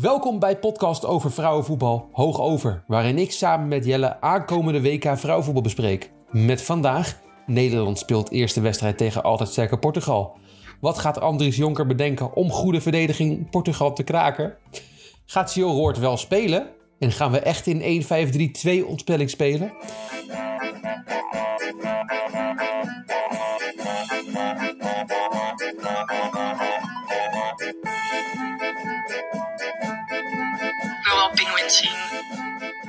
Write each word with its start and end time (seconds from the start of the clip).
Welkom 0.00 0.38
bij 0.38 0.58
podcast 0.58 1.04
over 1.06 1.32
vrouwenvoetbal 1.32 2.08
Hoog 2.12 2.40
Over, 2.40 2.84
waarin 2.86 3.18
ik 3.18 3.32
samen 3.32 3.68
met 3.68 3.84
Jelle 3.84 4.20
aankomende 4.20 4.82
WK 4.82 5.18
vrouwenvoetbal 5.18 5.62
bespreek. 5.62 6.10
Met 6.30 6.62
vandaag, 6.62 7.20
Nederland 7.46 7.98
speelt 7.98 8.30
eerste 8.30 8.60
wedstrijd 8.60 8.98
tegen 8.98 9.22
altijd 9.22 9.48
sterke 9.48 9.78
Portugal. 9.78 10.36
Wat 10.80 10.98
gaat 10.98 11.20
Andries 11.20 11.56
Jonker 11.56 11.86
bedenken 11.86 12.34
om 12.34 12.50
goede 12.50 12.80
verdediging 12.80 13.50
Portugal 13.50 13.92
te 13.92 14.02
kraken? 14.02 14.56
Gaat 15.26 15.50
Sio 15.50 15.68
Roord 15.68 15.98
wel 15.98 16.16
spelen? 16.16 16.68
En 16.98 17.12
gaan 17.12 17.30
we 17.30 17.38
echt 17.38 17.66
in 17.66 18.02
1-5-3-2 18.84 18.86
ontspelling 18.86 19.30
spelen? 19.30 19.72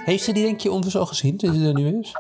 Heeft 0.06 0.24
ze 0.24 0.34
die 0.34 0.44
denk 0.44 0.60
je 0.60 0.68
ondertussen 0.70 1.00
al 1.02 1.06
gezien, 1.08 1.38
dat 1.38 1.56
hij 1.56 1.66
er 1.66 1.74
nu 1.74 2.00
is? 2.00 2.16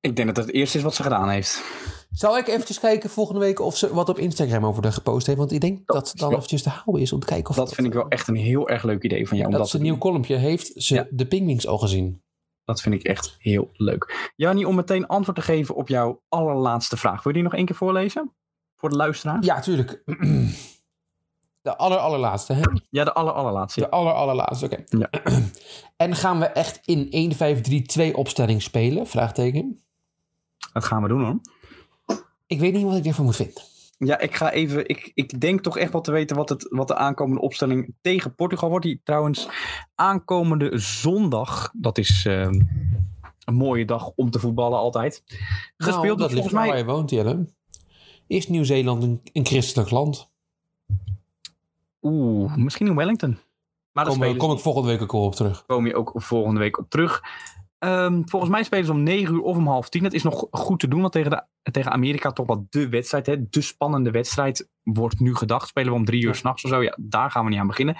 Ik 0.00 0.16
denk 0.16 0.28
dat 0.28 0.36
het 0.36 0.46
het 0.46 0.54
eerste 0.54 0.76
is 0.78 0.84
wat 0.84 0.94
ze 0.94 1.02
gedaan 1.02 1.28
heeft. 1.28 1.62
Zal 2.10 2.38
ik 2.38 2.46
eventjes 2.48 2.80
kijken 2.80 3.10
volgende 3.10 3.40
week 3.40 3.60
of 3.60 3.76
ze 3.76 3.94
wat 3.94 4.08
op 4.08 4.18
Instagram 4.18 4.66
over 4.66 4.82
de 4.82 4.92
gepost 4.92 5.26
heeft? 5.26 5.38
Want 5.38 5.52
ik 5.52 5.60
denk 5.60 5.86
dat, 5.86 6.08
het 6.08 6.18
dan 6.18 6.28
wel- 6.28 6.36
eventjes 6.36 6.62
te 6.62 6.68
houden 6.68 7.02
is 7.02 7.12
om 7.12 7.20
te 7.20 7.26
kijken 7.26 7.50
of 7.50 7.56
Dat 7.56 7.74
vind 7.74 7.86
ik 7.86 7.92
wel 7.92 8.08
echt 8.08 8.28
een 8.28 8.36
heel 8.36 8.68
erg 8.68 8.82
leuk 8.82 9.02
idee 9.02 9.28
van 9.28 9.36
jou. 9.36 9.48
om 9.48 9.52
dat 9.54 9.62
dat 9.62 9.70
ze 9.70 9.76
een 9.76 9.82
nieuw 9.82 9.98
kolompje 9.98 10.36
heeft. 10.36 10.72
Ze 10.82 10.94
Ja. 10.94 11.06
de 11.10 11.26
pingwings 11.26 11.66
al 11.66 11.78
gezien. 11.78 12.22
Dat 12.64 12.80
vind 12.80 12.94
ik 12.94 13.02
echt 13.02 13.34
heel 13.38 13.70
leuk. 13.72 14.32
Jannie, 14.36 14.68
om 14.68 14.74
meteen 14.74 15.06
antwoord 15.06 15.36
te 15.38 15.42
geven 15.44 15.74
op 15.74 15.88
jouw 15.88 16.22
allerlaatste 16.28 16.96
vraag. 16.96 17.22
Wil 17.22 17.32
je 17.32 17.38
die 17.38 17.42
nog 17.48 17.54
één 17.58 17.66
keer 17.66 17.76
voorlezen? 17.76 18.32
Voor 18.76 18.88
de 18.90 18.96
luisteraar? 18.96 19.44
Ja, 19.44 19.60
tuurlijk. 19.60 20.02
De 21.68 21.76
aller 21.76 21.98
allerlaatste, 21.98 22.52
hè? 22.52 22.62
Ja, 22.90 23.04
de 23.04 23.12
aller, 23.12 23.32
allerlaatste. 23.32 23.80
De 23.80 23.90
aller 23.90 24.12
allerlaatste, 24.12 24.64
oké. 24.64 24.84
Ja. 24.88 25.10
En 25.96 26.16
gaan 26.16 26.38
we 26.38 26.44
echt 26.44 26.80
in 26.84 27.34
1-5-3-2 28.10 28.12
opstelling 28.12 28.62
spelen? 28.62 29.06
Vraagteken. 29.06 29.80
Dat 30.72 30.84
gaan 30.84 31.02
we 31.02 31.08
doen 31.08 31.24
hoor. 31.24 31.40
Ik 32.46 32.60
weet 32.60 32.72
niet 32.72 32.84
wat 32.84 32.96
ik 32.96 33.04
ervan 33.04 33.24
moet 33.24 33.36
vinden. 33.36 33.62
Ja, 33.98 34.18
ik 34.18 34.34
ga 34.34 34.52
even. 34.52 34.88
Ik, 34.88 35.10
ik 35.14 35.40
denk 35.40 35.60
toch 35.60 35.78
echt 35.78 35.92
wel 35.92 36.00
te 36.00 36.12
weten 36.12 36.36
wat, 36.36 36.48
het, 36.48 36.66
wat 36.70 36.88
de 36.88 36.96
aankomende 36.96 37.40
opstelling 37.40 37.94
tegen 38.00 38.34
Portugal 38.34 38.68
wordt. 38.68 38.84
Die 38.84 39.00
trouwens 39.04 39.48
aankomende 39.94 40.78
zondag. 40.78 41.70
Dat 41.72 41.98
is 41.98 42.24
eh, 42.26 42.40
een 43.44 43.54
mooie 43.54 43.84
dag 43.84 44.10
om 44.14 44.30
te 44.30 44.38
voetballen 44.38 44.78
altijd. 44.78 45.22
Gespeeld 45.76 46.18
nou, 46.18 46.30
dat 46.30 46.32
ligt 46.32 46.52
mij. 46.52 46.68
waar 46.68 46.78
je 46.78 46.84
woont, 46.84 47.10
Jelle. 47.10 47.52
Is 48.26 48.48
Nieuw-Zeeland 48.48 49.02
een, 49.02 49.20
een 49.32 49.46
christelijk 49.46 49.90
land? 49.90 50.30
Oeh, 52.02 52.54
misschien 52.56 52.86
in 52.86 52.94
Wellington. 52.94 53.38
Maar 53.92 54.04
Kom, 54.06 54.14
spelen 54.14 54.36
kom 54.36 54.52
ik 54.52 54.58
volgende 54.58 54.88
week 54.88 55.02
ook 55.02 55.12
al 55.12 55.24
op 55.24 55.34
terug. 55.34 55.66
kom 55.66 55.86
je 55.86 55.94
ook 55.94 56.12
volgende 56.14 56.60
week 56.60 56.78
op 56.78 56.90
terug. 56.90 57.20
Ehm, 57.78 58.22
volgens 58.24 58.50
mij 58.50 58.62
spelen 58.62 58.84
ze 58.84 58.92
om 58.92 59.02
9 59.02 59.34
uur 59.34 59.40
of 59.40 59.56
om 59.56 59.66
half 59.66 59.88
10. 59.88 60.02
Dat 60.02 60.12
is 60.12 60.22
nog 60.22 60.46
goed 60.50 60.80
te 60.80 60.88
doen, 60.88 61.00
want 61.00 61.12
tegen, 61.12 61.30
de, 61.30 61.70
tegen 61.70 61.92
Amerika 61.92 62.30
toch 62.32 62.46
wel 62.46 62.66
de 62.70 62.88
wedstrijd. 62.88 63.26
Hè? 63.26 63.48
De 63.48 63.60
spannende 63.60 64.10
wedstrijd 64.10 64.68
wordt 64.82 65.20
nu 65.20 65.34
gedacht. 65.34 65.68
Spelen 65.68 65.92
we 65.92 65.98
om 65.98 66.04
drie 66.04 66.20
uur 66.22 66.28
Ja. 66.28 66.34
s'nachts 66.34 66.64
of 66.64 66.70
zo. 66.70 66.82
Ja, 66.82 66.96
daar 67.00 67.30
gaan 67.30 67.44
we 67.44 67.50
niet 67.50 67.58
aan 67.58 67.66
beginnen. 67.66 67.94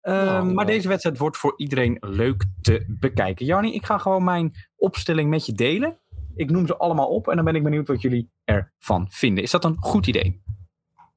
Ehm, 0.00 0.24
Nou, 0.24 0.44
maar 0.44 0.54
wel. 0.54 0.74
deze 0.74 0.88
wedstrijd 0.88 1.18
wordt 1.18 1.36
voor 1.36 1.52
iedereen 1.56 1.96
leuk 2.00 2.44
te 2.60 2.84
bekijken. 2.88 3.46
Jarni, 3.46 3.74
ik 3.74 3.84
ga 3.84 3.98
gewoon 3.98 4.24
mijn 4.24 4.52
opstelling 4.76 5.30
met 5.30 5.46
je 5.46 5.52
delen. 5.52 5.98
Ik 6.34 6.50
noem 6.50 6.66
ze 6.66 6.76
allemaal 6.76 7.08
op 7.08 7.28
en 7.28 7.36
dan 7.36 7.44
ben 7.44 7.54
ik 7.54 7.62
benieuwd 7.62 7.88
wat 7.88 8.02
jullie 8.02 8.30
ervan 8.44 9.06
vinden. 9.10 9.42
Is 9.44 9.50
dat 9.50 9.64
een 9.64 9.76
goed 9.80 10.06
idee? 10.06 10.42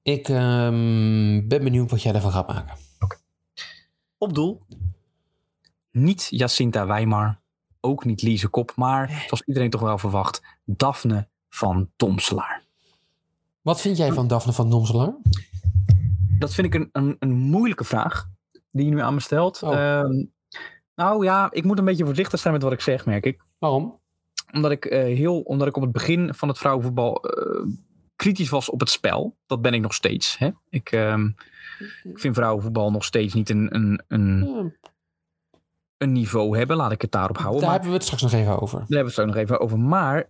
Ik 0.05 0.29
ehm, 0.29 1.47
ben 1.47 1.63
benieuwd 1.63 1.91
wat 1.91 2.01
jij 2.01 2.13
ervan 2.13 2.31
gaat 2.31 2.47
maken. 2.47 2.77
Op 4.17 4.33
doel. 4.33 4.61
Niet 5.91 6.27
Jacinta 6.29 6.87
Weimar. 6.87 7.39
Ook 7.79 8.05
niet 8.05 8.21
Lise 8.21 8.47
Kop. 8.47 8.75
Maar, 8.75 9.09
zoals 9.09 9.41
iedereen 9.41 9.69
toch 9.69 9.81
wel 9.81 9.97
verwacht, 9.97 10.41
Daphne 10.63 11.27
van 11.49 11.89
Domselaar. 11.95 12.63
Wat 13.61 13.81
vind 13.81 13.97
jij 13.97 14.13
van 14.13 14.27
Daphne 14.27 14.53
van 14.53 14.69
Domselaar? 14.69 15.15
Dat 16.39 16.53
vind 16.53 16.67
ik 16.67 16.73
een, 16.73 16.89
een, 16.91 17.15
een 17.19 17.33
moeilijke 17.33 17.83
vraag. 17.83 18.29
Die 18.71 18.85
je 18.85 18.91
nu 18.91 19.01
aan 19.01 19.13
me 19.13 19.19
stelt. 19.19 19.63
Oh. 19.63 19.73
Ehm, 19.73 20.25
nou 20.95 21.23
ja, 21.23 21.51
ik 21.51 21.63
moet 21.63 21.79
een 21.79 21.85
beetje 21.85 22.05
voorzichtig 22.05 22.39
zijn 22.39 22.53
met 22.53 22.63
wat 22.63 22.71
ik 22.71 22.81
zeg, 22.81 23.05
merk 23.05 23.25
ik. 23.25 23.43
Waarom? 23.57 23.99
Omdat 24.53 24.71
ik, 24.71 24.85
eh, 24.85 25.03
heel, 25.03 25.41
omdat 25.41 25.67
ik 25.67 25.75
op 25.75 25.81
het 25.81 25.91
begin 25.91 26.33
van 26.33 26.47
het 26.47 26.57
vrouwenvoetbal 26.57 27.23
eh, 27.23 27.65
kritisch 28.15 28.49
was 28.49 28.69
op 28.69 28.79
het 28.79 28.89
spel. 28.89 29.35
Dat 29.45 29.61
ben 29.61 29.73
ik 29.73 29.81
nog 29.81 29.93
steeds. 29.93 30.37
Hè? 30.37 30.49
Ik, 30.69 30.91
ehm, 30.91 31.25
ik 32.03 32.19
vind 32.19 32.35
vrouwenvoetbal 32.35 32.91
nog 32.91 33.03
steeds 33.05 33.33
niet 33.33 33.49
een, 33.49 33.75
een, 33.75 34.03
een, 34.07 34.73
een 35.97 36.11
niveau 36.11 36.57
hebben. 36.57 36.77
Laat 36.77 36.91
ik 36.91 37.01
het 37.01 37.11
daarop 37.11 37.37
houden. 37.37 37.61
daar 37.61 37.69
Maar- 37.69 37.79
hebben 37.79 37.89
we 37.99 38.05
het 38.05 38.05
straks 38.13 38.23
nog 38.33 38.41
even 38.41 38.61
over. 38.61 38.77
Daar 38.79 38.87
hebben 38.87 38.97
we 38.99 39.03
het 39.05 39.13
zo 39.13 39.25
nog 39.25 39.35
even 39.35 39.59
over. 39.59 39.79
Maar 39.79 40.29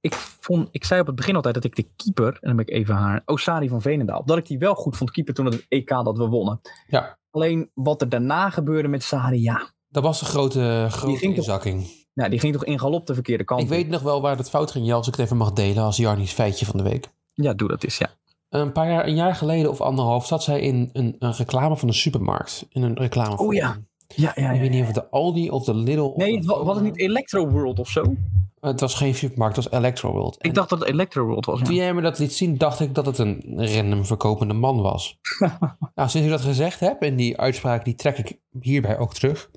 ik, 0.00 0.14
vond, 0.14 0.68
ik 0.70 0.84
zei 0.84 1.00
op 1.00 1.06
het 1.06 1.16
begin 1.16 1.36
altijd 1.36 1.54
dat 1.54 1.64
ik 1.64 1.76
de 1.76 1.86
keeper, 1.96 2.32
en 2.32 2.38
dan 2.40 2.56
ben 2.56 2.66
ik 2.66 2.72
even 2.74 2.94
haar, 2.94 3.22
Osari 3.24 3.68
van 3.68 3.82
Veenendaal, 3.82 4.24
dat 4.24 4.38
ik 4.38 4.46
die 4.46 4.58
wel 4.58 4.74
goed 4.74 4.96
vond 4.96 5.10
keeper 5.10 5.34
toen 5.34 5.44
het 5.46 5.66
EK 5.68 5.88
dat 5.88 6.18
we 6.18 6.26
wonnen. 6.26 6.60
Ja. 6.86 7.18
Alleen 7.30 7.70
wat 7.74 8.00
er 8.00 8.08
daarna 8.08 8.50
gebeurde 8.50 8.88
met 8.88 9.02
Sari, 9.02 9.42
ja, 9.42 9.70
Dat 9.88 10.02
was 10.02 10.20
een 10.20 10.26
grote, 10.26 10.86
grote 10.90 11.16
ging 11.16 11.34
toch- 11.34 11.36
inzakking. 11.44 12.05
Nou, 12.16 12.30
die 12.30 12.38
ging 12.38 12.52
toch 12.52 12.64
in 12.64 12.78
galop 12.80 13.06
de 13.06 13.14
verkeerde 13.14 13.44
kant. 13.44 13.62
Ik 13.62 13.68
weet 13.68 13.88
nog 13.88 14.02
wel 14.02 14.20
waar 14.20 14.36
het 14.36 14.48
fout 14.50 14.70
ging, 14.70 14.86
Jel, 14.86 14.96
als 14.96 15.06
ik 15.08 15.14
het 15.14 15.24
even 15.24 15.36
mag 15.36 15.52
delen 15.52 15.82
als 15.82 15.96
Jarnies 15.96 16.32
feitje 16.32 16.66
van 16.66 16.76
de 16.76 16.82
week. 16.82 17.08
Ja, 17.34 17.54
doe 17.54 17.68
dat 17.68 17.84
eens, 17.84 17.98
ja. 17.98 18.08
Een 18.48 18.72
paar 18.72 18.90
jaar, 18.90 19.06
een 19.06 19.14
jaar 19.14 19.34
geleden 19.34 19.70
of 19.70 19.80
anderhalf 19.80 20.26
zat 20.26 20.42
zij 20.42 20.60
in 20.60 20.90
een, 20.92 21.16
een 21.18 21.32
reclame 21.32 21.76
van 21.76 21.88
een 21.88 21.94
supermarkt. 21.94 22.66
In 22.70 22.82
een 22.82 22.94
reclame. 22.96 23.36
Oh 23.38 23.54
ja. 23.54 23.76
Ja, 24.14 24.32
ja, 24.34 24.50
Ik 24.50 24.60
weet 24.60 24.70
niet 24.70 24.80
of 24.80 24.86
het 24.86 24.94
de 24.94 25.10
Aldi 25.10 25.50
of 25.50 25.64
de 25.64 25.74
Lidl. 25.74 26.00
of 26.00 26.16
Nee, 26.16 26.42
wa- 26.42 26.64
was 26.64 26.74
het 26.76 26.84
niet 26.84 26.98
Electro 26.98 27.48
World 27.48 27.78
of 27.78 27.88
zo? 27.88 28.14
Het 28.60 28.80
was 28.80 28.94
geen 28.94 29.14
supermarkt, 29.14 29.56
het 29.56 29.64
was 29.64 29.78
Electro 29.78 30.12
World. 30.12 30.36
En 30.36 30.48
Ik 30.48 30.54
dacht 30.54 30.68
dat 30.68 30.78
het 30.78 30.88
Electro 30.88 31.24
World 31.26 31.46
was. 31.46 31.60
Toen 31.62 31.74
Ja. 31.74 31.82
jij 31.82 31.94
me 31.94 32.00
dat 32.00 32.18
liet 32.18 32.32
zien, 32.32 32.58
dacht 32.58 32.80
ik 32.80 32.94
dat 32.94 33.06
het 33.06 33.18
een 33.18 33.42
random 33.74 34.04
verkopende 34.04 34.54
man 34.54 34.80
was. 34.82 35.18
nou, 35.94 36.08
sinds 36.08 36.26
ik 36.26 36.28
dat 36.28 36.40
gezegd 36.40 36.80
heb, 36.80 37.02
en 37.02 37.16
die 37.16 37.38
uitspraak 37.38 37.84
die 37.84 37.94
trek 37.94 38.18
ik 38.18 38.38
hierbij 38.60 38.98
ook 38.98 39.14
terug. 39.14 39.50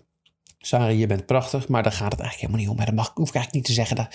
Sari, 0.62 0.98
je 0.98 1.08
bent 1.08 1.26
prachtig, 1.26 1.68
maar 1.68 1.84
daar 1.84 1.92
gaat 1.92 2.12
het 2.12 2.20
eigenlijk 2.22 2.52
helemaal 2.52 2.74
niet 2.76 2.80
om. 2.80 2.86
Dat 2.86 2.96
mag, 2.96 3.12
hoef 3.14 3.30
ik 3.30 3.36
eigenlijk 3.36 3.54
niet 3.56 3.66
te 3.66 3.72
zeggen. 3.74 3.96
Dat, 3.96 4.06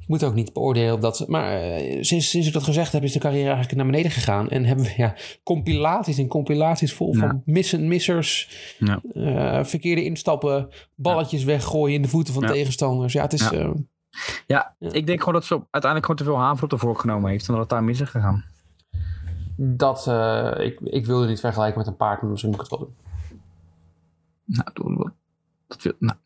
ik 0.00 0.04
moet 0.08 0.24
ook 0.24 0.34
niet 0.34 0.52
beoordelen 0.52 1.00
dat. 1.00 1.24
Maar 1.28 1.60
eh, 1.60 2.02
sinds, 2.02 2.30
sinds 2.30 2.46
ik 2.46 2.52
dat 2.52 2.62
gezegd 2.62 2.92
heb, 2.92 3.02
is 3.02 3.12
de 3.12 3.18
carrière 3.18 3.44
eigenlijk 3.44 3.76
naar 3.76 3.86
beneden 3.86 4.10
gegaan. 4.10 4.48
En 4.48 4.64
hebben 4.64 4.84
we 4.84 4.92
ja, 4.96 5.14
compilaties 5.42 6.18
en 6.18 6.26
compilaties 6.28 6.92
vol 6.92 7.14
Ja. 7.14 7.20
van 7.20 7.42
missen, 7.44 7.88
missers. 7.88 8.48
Ja. 8.78 9.00
eh, 9.14 9.64
verkeerde 9.64 10.04
instappen, 10.04 10.68
balletjes 10.94 11.44
weggooien 11.44 11.94
in 11.96 12.02
de 12.02 12.08
voeten 12.08 12.34
van 12.34 12.42
Ja. 12.42 12.48
tegenstanders. 12.48 13.12
Ja, 13.12 13.22
het 13.22 13.32
is... 13.32 13.40
Ja. 13.40 13.52
eh, 13.52 13.70
Ja, 14.46 14.74
ik 14.80 15.06
denk 15.06 15.18
gewoon 15.18 15.34
dat 15.34 15.44
ze 15.44 15.54
uiteindelijk 15.54 16.04
gewoon 16.04 16.16
te 16.16 16.24
veel 16.24 16.38
haver 16.38 16.64
op 16.64 16.70
de 16.70 16.78
vork 16.78 16.98
genomen 17.00 17.30
heeft 17.30 17.46
en 17.46 17.52
dat 17.52 17.60
het 17.62 17.70
daar 17.70 17.84
mis 17.84 18.00
is 18.00 18.08
gegaan. 18.08 18.44
dat, 19.56 20.06
eh, 20.06 20.52
ik, 20.58 20.80
ik 20.80 21.06
wilde 21.06 21.26
niet 21.26 21.40
vergelijken 21.40 21.78
met 21.78 21.86
een 21.86 21.96
paard, 21.96 22.20
maar 22.20 22.30
misschien 22.30 22.50
moet 22.50 22.60
ik 22.62 22.70
het 22.70 22.78
wel 22.78 22.88
doen. 22.88 22.96
Nou, 24.44 24.68
doe- 24.72 25.12
dat 25.74 25.82
wil, 25.82 25.92
nou. 25.98 26.18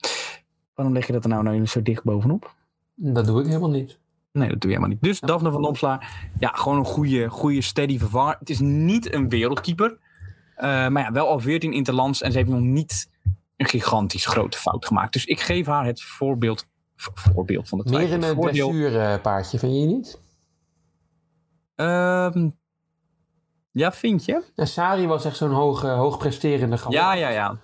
Waarom 0.74 0.94
leg 0.94 1.06
je 1.06 1.12
dat 1.12 1.22
er 1.24 1.28
nou, 1.30 1.42
nou 1.42 1.66
zo 1.66 1.82
dicht 1.82 2.02
bovenop? 2.04 2.54
Dat 2.94 3.26
doe 3.26 3.40
ik 3.40 3.46
helemaal 3.46 3.70
niet. 3.70 3.98
Nee, 4.32 4.48
dat 4.48 4.60
doe 4.60 4.70
je 4.70 4.76
helemaal 4.76 4.88
niet. 4.88 5.02
Dus 5.02 5.20
Daphne 5.20 5.50
van 5.50 5.62
Domslaar, 5.62 6.30
ja, 6.38 6.48
gewoon 6.48 6.78
een 6.78 6.84
goede, 6.84 7.28
goede 7.30 7.60
steady 7.62 7.98
vervanger. 7.98 8.36
Het 8.38 8.50
is 8.50 8.58
niet 8.60 9.12
een 9.12 9.28
wereldkeeper. 9.28 9.98
eh, 10.56 10.88
maar 10.88 11.02
ja, 11.02 11.12
wel 11.12 11.28
al 11.28 11.40
14 11.40 11.72
interlands 11.72 12.22
en 12.22 12.32
ze 12.32 12.38
heeft 12.38 12.50
nog 12.50 12.60
niet 12.60 13.10
een 13.56 13.66
gigantisch 13.66 14.26
grote 14.26 14.58
fout 14.58 14.86
gemaakt. 14.86 15.12
Dus 15.12 15.24
ik 15.24 15.40
geef 15.40 15.66
haar 15.66 15.84
het 15.86 16.02
voorbeeld, 16.02 16.66
voorbeeld 16.96 17.68
van 17.68 17.78
de 17.78 17.84
Meer 17.84 17.94
twijfel. 18.06 18.16
een 18.16 18.22
eh, 18.36 18.42
Voordeel. 18.42 18.68
dressuurpaardje, 18.70 19.58
vind 19.58 19.72
je 19.74 19.86
niet? 19.86 20.20
Ehm, 21.74 22.48
ja, 23.70 23.92
vind 23.92 24.24
je? 24.24 24.42
En 24.54 24.66
Sari 24.66 25.06
was 25.06 25.24
echt 25.24 25.36
zo'n 25.36 25.50
hoog, 25.50 25.84
eh, 25.84 25.94
hoogpresterende 25.96 26.78
galop. 26.78 26.92
Ja, 26.92 27.12
ja, 27.14 27.28
ja. 27.28 27.58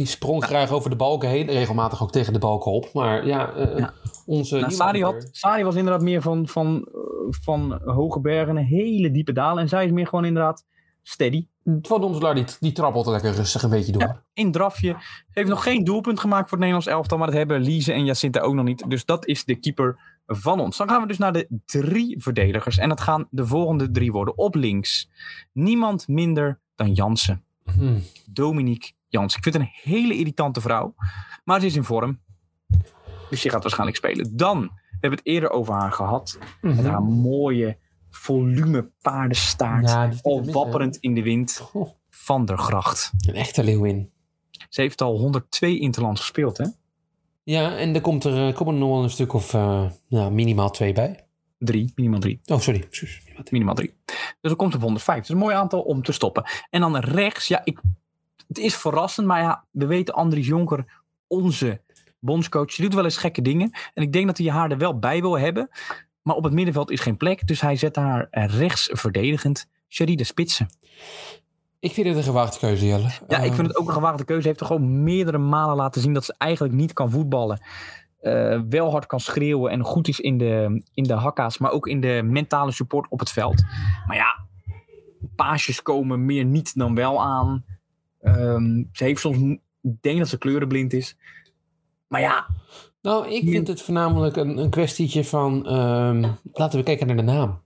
Die 0.00 0.08
sprong 0.08 0.44
graag 0.44 0.70
over 0.70 0.90
de 0.90 0.96
balken 0.96 1.28
heen. 1.28 1.46
Regelmatig 1.46 2.02
ook 2.02 2.12
tegen 2.12 2.32
de 2.32 2.38
balken 2.38 2.72
op. 2.72 2.90
Maar 2.92 3.26
ja, 3.26 3.52
eh, 3.52 3.88
onze... 4.26 4.58
Nou, 4.58 4.72
Sari, 4.72 5.02
had, 5.02 5.28
Sari 5.32 5.64
was 5.64 5.74
inderdaad 5.74 6.02
meer 6.02 6.22
van, 6.22 6.48
van, 6.48 6.88
van 7.28 7.80
hoge 7.84 8.20
bergen, 8.20 8.56
een 8.56 8.64
hele 8.64 9.10
diepe 9.10 9.32
dalen. 9.32 9.62
En 9.62 9.68
zij 9.68 9.84
is 9.84 9.90
meer 9.90 10.06
gewoon 10.06 10.24
inderdaad 10.24 10.64
steady. 11.02 11.46
Van 11.82 12.00
Domselaar, 12.00 12.34
die, 12.34 12.44
die 12.60 12.72
trappelt 12.72 13.06
er 13.06 13.12
lekker 13.12 13.32
rustig 13.32 13.62
een 13.62 13.70
beetje 13.70 13.92
door. 13.92 14.02
Ja, 14.02 14.22
in 14.34 14.52
drafje. 14.52 14.96
Heeft 15.30 15.48
nog 15.48 15.62
geen 15.62 15.84
doelpunt 15.84 16.20
gemaakt 16.20 16.48
voor 16.48 16.58
het 16.58 16.66
Nederlands 16.66 16.86
elftal. 16.86 17.18
Maar 17.18 17.26
dat 17.26 17.36
hebben 17.36 17.60
Lise 17.60 17.92
en 17.92 18.04
Jacinta 18.04 18.40
ook 18.40 18.54
nog 18.54 18.64
niet. 18.64 18.90
Dus 18.90 19.04
dat 19.04 19.26
is 19.26 19.44
de 19.44 19.54
keeper 19.54 19.98
van 20.26 20.60
ons. 20.60 20.76
Dan 20.76 20.88
gaan 20.88 21.00
we 21.00 21.08
dus 21.08 21.18
naar 21.18 21.32
de 21.32 21.60
drie 21.66 22.22
verdedigers. 22.22 22.78
En 22.78 22.88
dat 22.88 23.00
gaan 23.00 23.26
de 23.30 23.46
volgende 23.46 23.90
drie 23.90 24.12
worden. 24.12 24.38
Op 24.38 24.54
links. 24.54 25.10
Niemand 25.52 26.08
minder 26.08 26.60
dan 26.74 26.92
Jansen. 26.92 27.44
Hm. 27.64 27.98
Dominique 28.26 28.98
Jansen. 29.10 29.38
Ik 29.38 29.42
vind 29.42 29.54
het 29.54 29.64
een 29.64 29.92
hele 29.92 30.14
irritante 30.14 30.60
vrouw. 30.60 30.94
Maar 31.44 31.60
ze 31.60 31.66
is 31.66 31.76
in 31.76 31.84
vorm. 31.84 32.20
Dus 33.30 33.40
die 33.42 33.50
gaat 33.50 33.62
waarschijnlijk 33.62 33.98
spelen. 33.98 34.36
Dan, 34.36 34.60
we 34.60 34.88
hebben 34.90 35.18
het 35.18 35.26
eerder 35.28 35.50
over 35.50 35.74
haar 35.74 35.92
gehad. 35.92 36.38
Met 36.60 36.84
haar 36.84 37.02
mooie 37.02 37.78
volume 38.10 38.90
paardenstaart. 39.02 40.22
Al 40.22 40.44
wapperend 40.44 40.96
in 40.96 41.14
de 41.14 41.22
wind. 41.22 41.70
Oh, 41.72 41.88
Van 42.10 42.44
der 42.44 42.58
Gracht. 42.58 43.12
een 43.26 43.34
echte 43.34 43.64
leeuwin. 43.64 44.10
Ze 44.68 44.80
heeft 44.80 45.00
al 45.00 45.18
102 45.18 45.78
interlands 45.78 46.20
gespeeld, 46.20 46.56
hè? 46.58 46.66
Ja, 47.42 47.76
en 47.76 47.94
er 47.94 48.00
komt 48.00 48.24
er, 48.24 48.48
eh, 48.48 48.54
komen 48.54 48.74
er 48.74 48.80
nog 48.80 48.90
wel 48.90 49.02
een 49.02 49.10
stuk 49.10 49.32
of 49.32 49.52
nou, 49.52 50.30
minimaal 50.30 50.70
twee 50.70 50.92
bij. 50.92 51.24
Drie, 51.58 51.92
minimaal 51.94 52.20
drie. 52.20 52.40
Oh, 52.44 52.58
sorry. 52.58 52.88
Minimaal 53.50 53.74
drie. 53.74 53.94
Dus 54.40 54.50
er 54.50 54.56
komt 54.56 54.74
op 54.74 54.80
105. 54.80 55.14
Dat 55.16 55.24
is 55.24 55.30
een 55.30 55.36
mooi 55.36 55.54
aantal 55.54 55.80
om 55.80 56.02
te 56.02 56.12
stoppen. 56.12 56.44
En 56.70 56.80
dan 56.80 56.96
rechts, 56.96 57.48
ja, 57.48 57.60
ik, 57.64 57.80
het 58.50 58.58
is 58.58 58.76
verrassend, 58.76 59.26
maar 59.26 59.40
ja, 59.40 59.64
we 59.70 59.86
weten 59.86 60.14
Andries 60.14 60.46
Jonker, 60.46 60.84
onze 61.26 61.80
bondscoach, 62.18 62.74
die 62.74 62.84
doet 62.84 62.94
wel 62.94 63.04
eens 63.04 63.16
gekke 63.16 63.42
dingen. 63.42 63.70
En 63.94 64.02
ik 64.02 64.12
denk 64.12 64.26
dat 64.26 64.38
hij 64.38 64.46
haar 64.50 64.70
er 64.70 64.78
wel 64.78 64.98
bij 64.98 65.20
wil 65.20 65.38
hebben. 65.38 65.68
Maar 66.22 66.36
op 66.36 66.44
het 66.44 66.52
middenveld 66.52 66.90
is 66.90 67.00
geen 67.00 67.16
plek, 67.16 67.46
dus 67.46 67.60
hij 67.60 67.76
zet 67.76 67.96
haar 67.96 68.26
eh, 68.30 68.44
rechts 68.58 68.88
verdedigend. 68.92 69.66
Sherida 69.88 70.24
Spitsen. 70.24 70.68
Ik 71.80 71.92
vind 71.92 72.06
het 72.06 72.16
een 72.16 72.22
gewaagde 72.22 72.58
keuze, 72.58 72.86
Jelle. 72.86 73.08
Ja, 73.28 73.38
ik 73.38 73.50
Eh, 73.50 73.54
vind 73.54 73.66
het 73.66 73.76
ook 73.76 73.86
een 73.88 73.92
gewaagde 73.94 74.24
keuze. 74.24 74.40
Hij 74.42 74.50
heeft 74.50 74.60
er 74.60 74.66
gewoon 74.76 75.02
meerdere 75.02 75.38
malen 75.38 75.76
laten 75.76 76.00
zien 76.00 76.14
dat 76.14 76.24
ze 76.24 76.34
eigenlijk 76.38 76.74
niet 76.74 76.92
kan 76.92 77.10
voetballen. 77.10 77.60
Eh, 78.20 78.60
wel 78.68 78.90
hard 78.90 79.06
kan 79.06 79.20
schreeuwen 79.20 79.70
en 79.70 79.84
goed 79.84 80.08
is 80.08 80.20
in 80.20 80.38
de, 80.38 80.82
in 80.94 81.04
de 81.04 81.12
hakka's, 81.14 81.58
maar 81.58 81.70
ook 81.70 81.86
in 81.86 82.00
de 82.00 82.20
mentale 82.24 82.72
support 82.72 83.06
op 83.10 83.18
het 83.18 83.30
veld. 83.30 83.62
Maar 84.06 84.16
ja, 84.16 84.46
paasjes 85.36 85.82
komen 85.82 86.24
meer 86.24 86.44
niet 86.44 86.74
dan 86.78 86.94
wel 86.94 87.22
aan. 87.22 87.64
Ehm, 88.20 88.82
ze 88.92 89.04
heeft 89.04 89.20
soms, 89.20 89.38
ik 89.82 90.02
denk 90.02 90.18
dat 90.18 90.28
ze 90.28 90.38
kleurenblind 90.38 90.92
is. 90.92 91.16
Maar 92.08 92.20
ja, 92.20 92.46
Nou, 93.02 93.28
ik 93.28 93.48
vind 93.48 93.66
het 93.68 93.82
voornamelijk 93.82 94.36
een, 94.36 94.56
een 94.58 94.70
kwestietje 94.70 95.24
van... 95.24 95.66
ehm, 95.66 96.28
laten 96.52 96.78
we 96.78 96.84
kijken 96.84 97.06
naar 97.06 97.16
de 97.16 97.22
naam. 97.22 97.62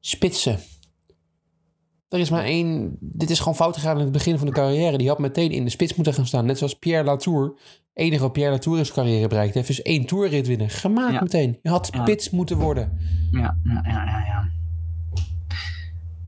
Spitsen. 0.00 0.58
Er 2.08 2.18
is 2.18 2.30
maar 2.30 2.44
één... 2.44 2.96
Dit 3.00 3.30
is 3.30 3.38
gewoon 3.38 3.54
fout 3.54 3.74
gegaan 3.76 3.96
in 3.96 4.02
het 4.02 4.12
begin 4.12 4.38
van 4.38 4.46
de 4.46 4.52
carrière. 4.52 4.98
Die 4.98 5.08
had 5.08 5.18
meteen 5.18 5.50
in 5.50 5.64
de 5.64 5.70
spits 5.70 5.94
moeten 5.94 6.14
gaan 6.14 6.26
staan. 6.26 6.46
Net 6.46 6.58
zoals 6.58 6.74
Pierre 6.78 7.04
Latour. 7.04 7.58
Enige 7.94 8.22
wat 8.22 8.32
Pierre 8.32 8.52
Latour 8.52 8.78
in 8.78 8.84
zijn 8.84 8.96
carrière 8.96 9.28
bereikt 9.28 9.54
heeft... 9.54 9.68
is 9.68 9.82
één 9.82 10.06
toerrit 10.06 10.46
winnen. 10.46 10.70
Gemaakt 10.70 11.12
Ja. 11.12 11.20
meteen. 11.20 11.58
Je 11.62 11.68
had 11.68 11.88
Ja. 11.92 12.00
spits 12.02 12.30
moeten 12.30 12.56
worden. 12.58 12.98
ja, 13.30 13.58
ja, 13.64 13.82
ja, 13.84 14.02
ja. 14.04 14.24
Ja, 14.26 14.50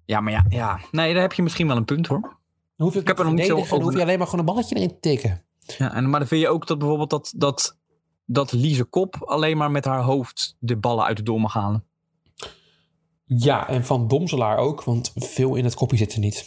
ja 0.05 0.21
maar 0.21 0.33
ja, 0.33 0.45
ja, 0.49 0.81
nee, 0.91 1.13
daar 1.13 1.23
heb 1.23 1.33
je 1.33 1.43
misschien 1.43 1.67
wel 1.67 1.77
een 1.77 1.85
punt 1.85 2.07
hoor. 2.07 2.39
Dan 2.81 2.89
hoef 2.89 2.95
je, 2.99 3.01
Ik 3.05 3.07
heb 3.09 3.19
er 3.19 3.25
nog 3.25 3.35
niet 3.35 3.43
zo 3.47 3.49
Dan 3.55 3.59
hoef 3.59 3.73
over- 3.73 3.97
je 3.97 4.03
alleen 4.03 4.19
maar 4.19 4.27
gewoon 4.27 4.41
een 4.41 4.53
balletje 4.55 4.75
erin 4.77 4.89
te 4.89 5.01
tikken. 5.01 5.45
Ja, 5.79 5.95
en, 5.95 6.11
maar 6.11 6.19
dan 6.21 6.29
vind 6.29 6.41
je 6.41 6.49
ook 6.49 6.67
dat 6.67 6.79
bijvoorbeeld 6.79 7.11
dat, 7.11 7.33
dat, 7.37 7.79
dat 8.27 8.53
Lise 8.53 8.85
Kop 8.85 9.17
alleen 9.25 9.57
maar 9.57 9.71
met 9.71 9.85
haar 9.85 10.03
hoofd 10.03 10.57
de 10.59 10.77
ballen 10.77 11.05
uit 11.05 11.17
de 11.17 11.23
doel 11.23 11.39
mag 11.39 11.53
halen. 11.53 11.85
Ja, 13.25 13.69
en 13.69 13.85
van 13.85 14.09
Domselaar 14.09 14.57
ook. 14.57 14.85
Want 14.85 15.13
veel 15.15 15.55
in 15.55 15.65
het 15.65 15.75
kopje 15.75 15.97
zit 15.97 16.13
er 16.13 16.19
niet. 16.19 16.47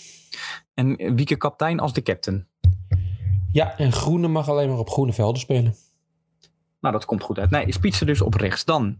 En 0.74 1.15
Wieke 1.15 1.35
kaptein 1.38 1.80
als 1.80 1.94
de 1.94 2.01
captain. 2.01 2.47
Ja, 3.51 3.77
en 3.77 3.91
Groene 3.91 4.27
mag 4.27 4.50
alleen 4.50 4.69
maar 4.69 4.77
op 4.80 4.89
groene 4.89 5.13
velden 5.13 5.41
spelen. 5.41 5.75
Nou, 6.80 6.94
dat 6.94 7.06
komt 7.06 7.24
goed 7.24 7.39
uit. 7.39 7.50
Nee, 7.50 7.71
Spitsen 7.74 8.07
dus 8.07 8.21
op 8.21 8.33
rechts. 8.33 8.65
Dan 8.65 8.97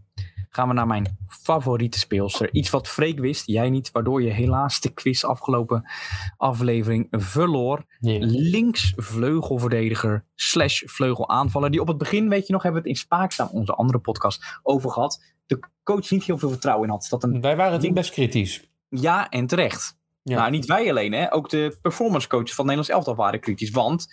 gaan 0.56 0.68
we 0.68 0.74
naar 0.74 0.88
mijn 0.88 1.18
favoriete 1.28 2.00
speelster. 2.00 2.54
Iets 2.54 2.70
wat 2.70 2.88
Freek 2.88 3.20
wist, 3.20 3.48
jij 3.48 3.70
niet. 3.70 3.92
Waardoor 3.92 4.22
je 4.24 4.30
helaas 4.30 4.82
de 4.82 4.94
quiz 4.94 5.24
afgelopen 5.24 5.92
aflevering 6.38 7.08
verloor. 7.12 7.86
Ja. 8.00 8.18
Links 8.26 8.94
vleugelverdediger 8.96 10.26
slash 10.36 10.84
vleugelaanvaller. 10.86 11.72
Die 11.72 11.82
op 11.82 11.88
het 11.88 11.98
begin, 11.98 12.30
weet 12.30 12.48
je 12.48 12.54
nog, 12.54 12.64
hebben 12.64 12.82
we 12.82 12.90
het 12.90 12.98
in 12.98 13.04
Spaakzaam, 13.04 13.48
onze 13.52 13.74
andere 13.74 14.00
podcast, 14.00 14.60
over 14.64 14.90
gehad. 14.92 15.24
De 15.46 15.60
coach 15.84 16.10
niet 16.10 16.24
heel 16.24 16.38
veel 16.38 16.50
vertrouwen 16.50 16.88
in 16.88 16.94
had. 16.94 17.08
Dat 17.10 17.24
een 17.24 17.42
Wij 17.42 17.56
waren 17.56 17.80
toen 17.80 17.94
best 17.94 18.12
kritisch. 18.12 18.70
ja 18.90 19.30
en 19.30 19.48
terecht. 19.48 19.98
Ja. 20.24 20.38
Nou, 20.40 20.52
niet 20.52 20.66
wij 20.66 20.90
alleen, 20.90 21.12
hè. 21.14 21.34
Ook 21.34 21.50
de 21.50 21.78
performance 21.82 22.28
coaches 22.28 22.56
van 22.56 22.68
het 22.68 22.76
Nederlands 22.76 22.90
elftal 22.90 23.16
waren 23.26 23.40
kritisch. 23.40 23.72
Want, 23.72 24.08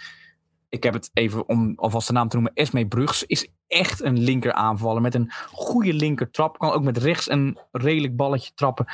ik 0.71 0.83
heb 0.83 0.95
het 0.95 1.11
even 1.13 1.49
om 1.49 1.73
alvast 1.77 2.07
de 2.07 2.13
naam 2.13 2.29
te 2.29 2.37
noemen, 2.37 2.55
Esme 2.55 2.87
Brugs 2.87 3.27
is 3.27 3.49
echt 3.67 4.03
een 4.03 4.19
linker 4.19 4.53
aanvaller 4.53 5.03
met 5.03 5.15
een 5.15 5.31
goede 5.53 5.93
linker 5.93 6.31
trap. 6.31 6.59
Kan 6.59 6.73
ook 6.73 6.83
met 6.83 6.97
rechts 6.97 7.31
een 7.31 7.59
redelijk 7.73 8.17
balletje 8.17 8.53
trappen. 8.55 8.87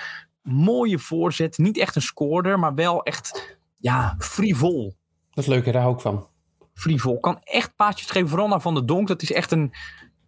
Mooie 0.43 0.99
voorzet. 0.99 1.58
Niet 1.58 1.78
echt 1.78 1.96
een 1.96 2.02
scoorder, 2.02 2.58
maar 2.58 2.75
wel 2.75 3.02
echt, 3.02 3.56
ja, 3.76 4.14
frivol. 4.19 4.96
Dat 5.31 5.44
is 5.44 5.50
leuk, 5.50 5.67
hè? 5.67 5.73
daar 5.73 5.82
hou 5.82 5.94
ik 5.94 6.00
van. 6.00 6.26
Frivol. 6.75 7.20
Kan 7.20 7.38
echt 7.43 7.76
paasjes 7.76 8.11
geven, 8.11 8.28
vooral 8.28 8.49
naar 8.49 8.61
Van 8.61 8.75
de 8.75 8.84
Donk. 8.84 9.08
Dat 9.08 9.23
is 9.23 9.32
echt 9.32 9.50
een, 9.50 9.73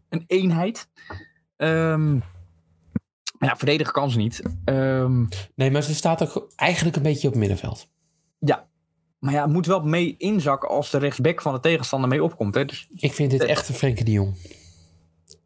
een 0.09 0.25
eenheid. 0.27 0.89
Ehm, 1.57 2.15
ja, 3.39 3.57
verdedigen 3.57 3.93
kan 3.93 4.11
ze 4.11 4.19
niet. 4.19 4.43
Ehm, 4.65 5.25
Nee, 5.55 5.71
maar 5.71 5.83
ze 5.83 5.95
staat 5.95 6.37
ook 6.37 6.53
eigenlijk 6.57 6.97
een 6.97 7.03
beetje 7.03 7.27
op 7.27 7.33
het 7.33 7.41
middenveld. 7.41 7.89
Maar 9.19 9.33
ja, 9.33 9.43
het 9.43 9.53
moet 9.53 9.67
wel 9.67 9.81
mee 9.81 10.15
inzakken 10.19 10.69
als 10.69 10.91
de 10.91 10.99
rechtsback 10.99 11.43
van 11.43 11.55
de 11.55 11.61
tegenstander 11.61 12.09
mee 12.09 12.23
opkomt. 12.23 12.55
Hè? 12.55 12.65
Dus 12.65 12.89
Ik 12.95 13.13
vind 13.13 13.31
dit 13.31 13.45
echt 13.45 13.69
een 13.69 13.75
Frenkie 13.75 14.05
de 14.05 14.11
Jong. 14.11 14.37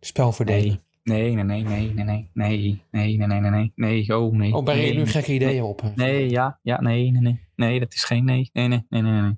Spel 0.01 0.33
verdelen. 0.33 0.83
nee, 1.03 1.35
nee, 1.35 1.45
nee, 1.45 1.63
nee, 1.63 1.93
nee, 1.93 2.05
nee, 2.05 2.05
nee, 2.05 2.29
nee, 2.35 2.83
nee, 2.91 3.17
nee, 3.17 3.41
nee, 3.41 3.51
nee, 3.51 3.73
nee, 3.75 4.19
oh 4.19 4.33
nee. 4.35 4.55
Oh, 4.55 4.65
breng 4.65 4.81
je 4.81 4.87
nee, 4.87 4.95
nu 4.95 5.07
gekke 5.07 5.33
ideeën 5.33 5.63
op? 5.63 5.81
hè? 5.81 5.91
Nee, 5.95 6.31
ja, 6.31 6.59
ja, 6.63 6.81
nee, 6.81 7.11
nee, 7.11 7.21
nee, 7.21 7.41
nee, 7.57 7.81
dat 7.81 7.95
is 7.95 8.05
geen 8.05 8.25
nee, 8.25 8.51
nee, 8.53 8.69
nee, 8.69 8.85
nee, 8.89 9.03
nee, 9.03 9.13
nee, 9.21 9.37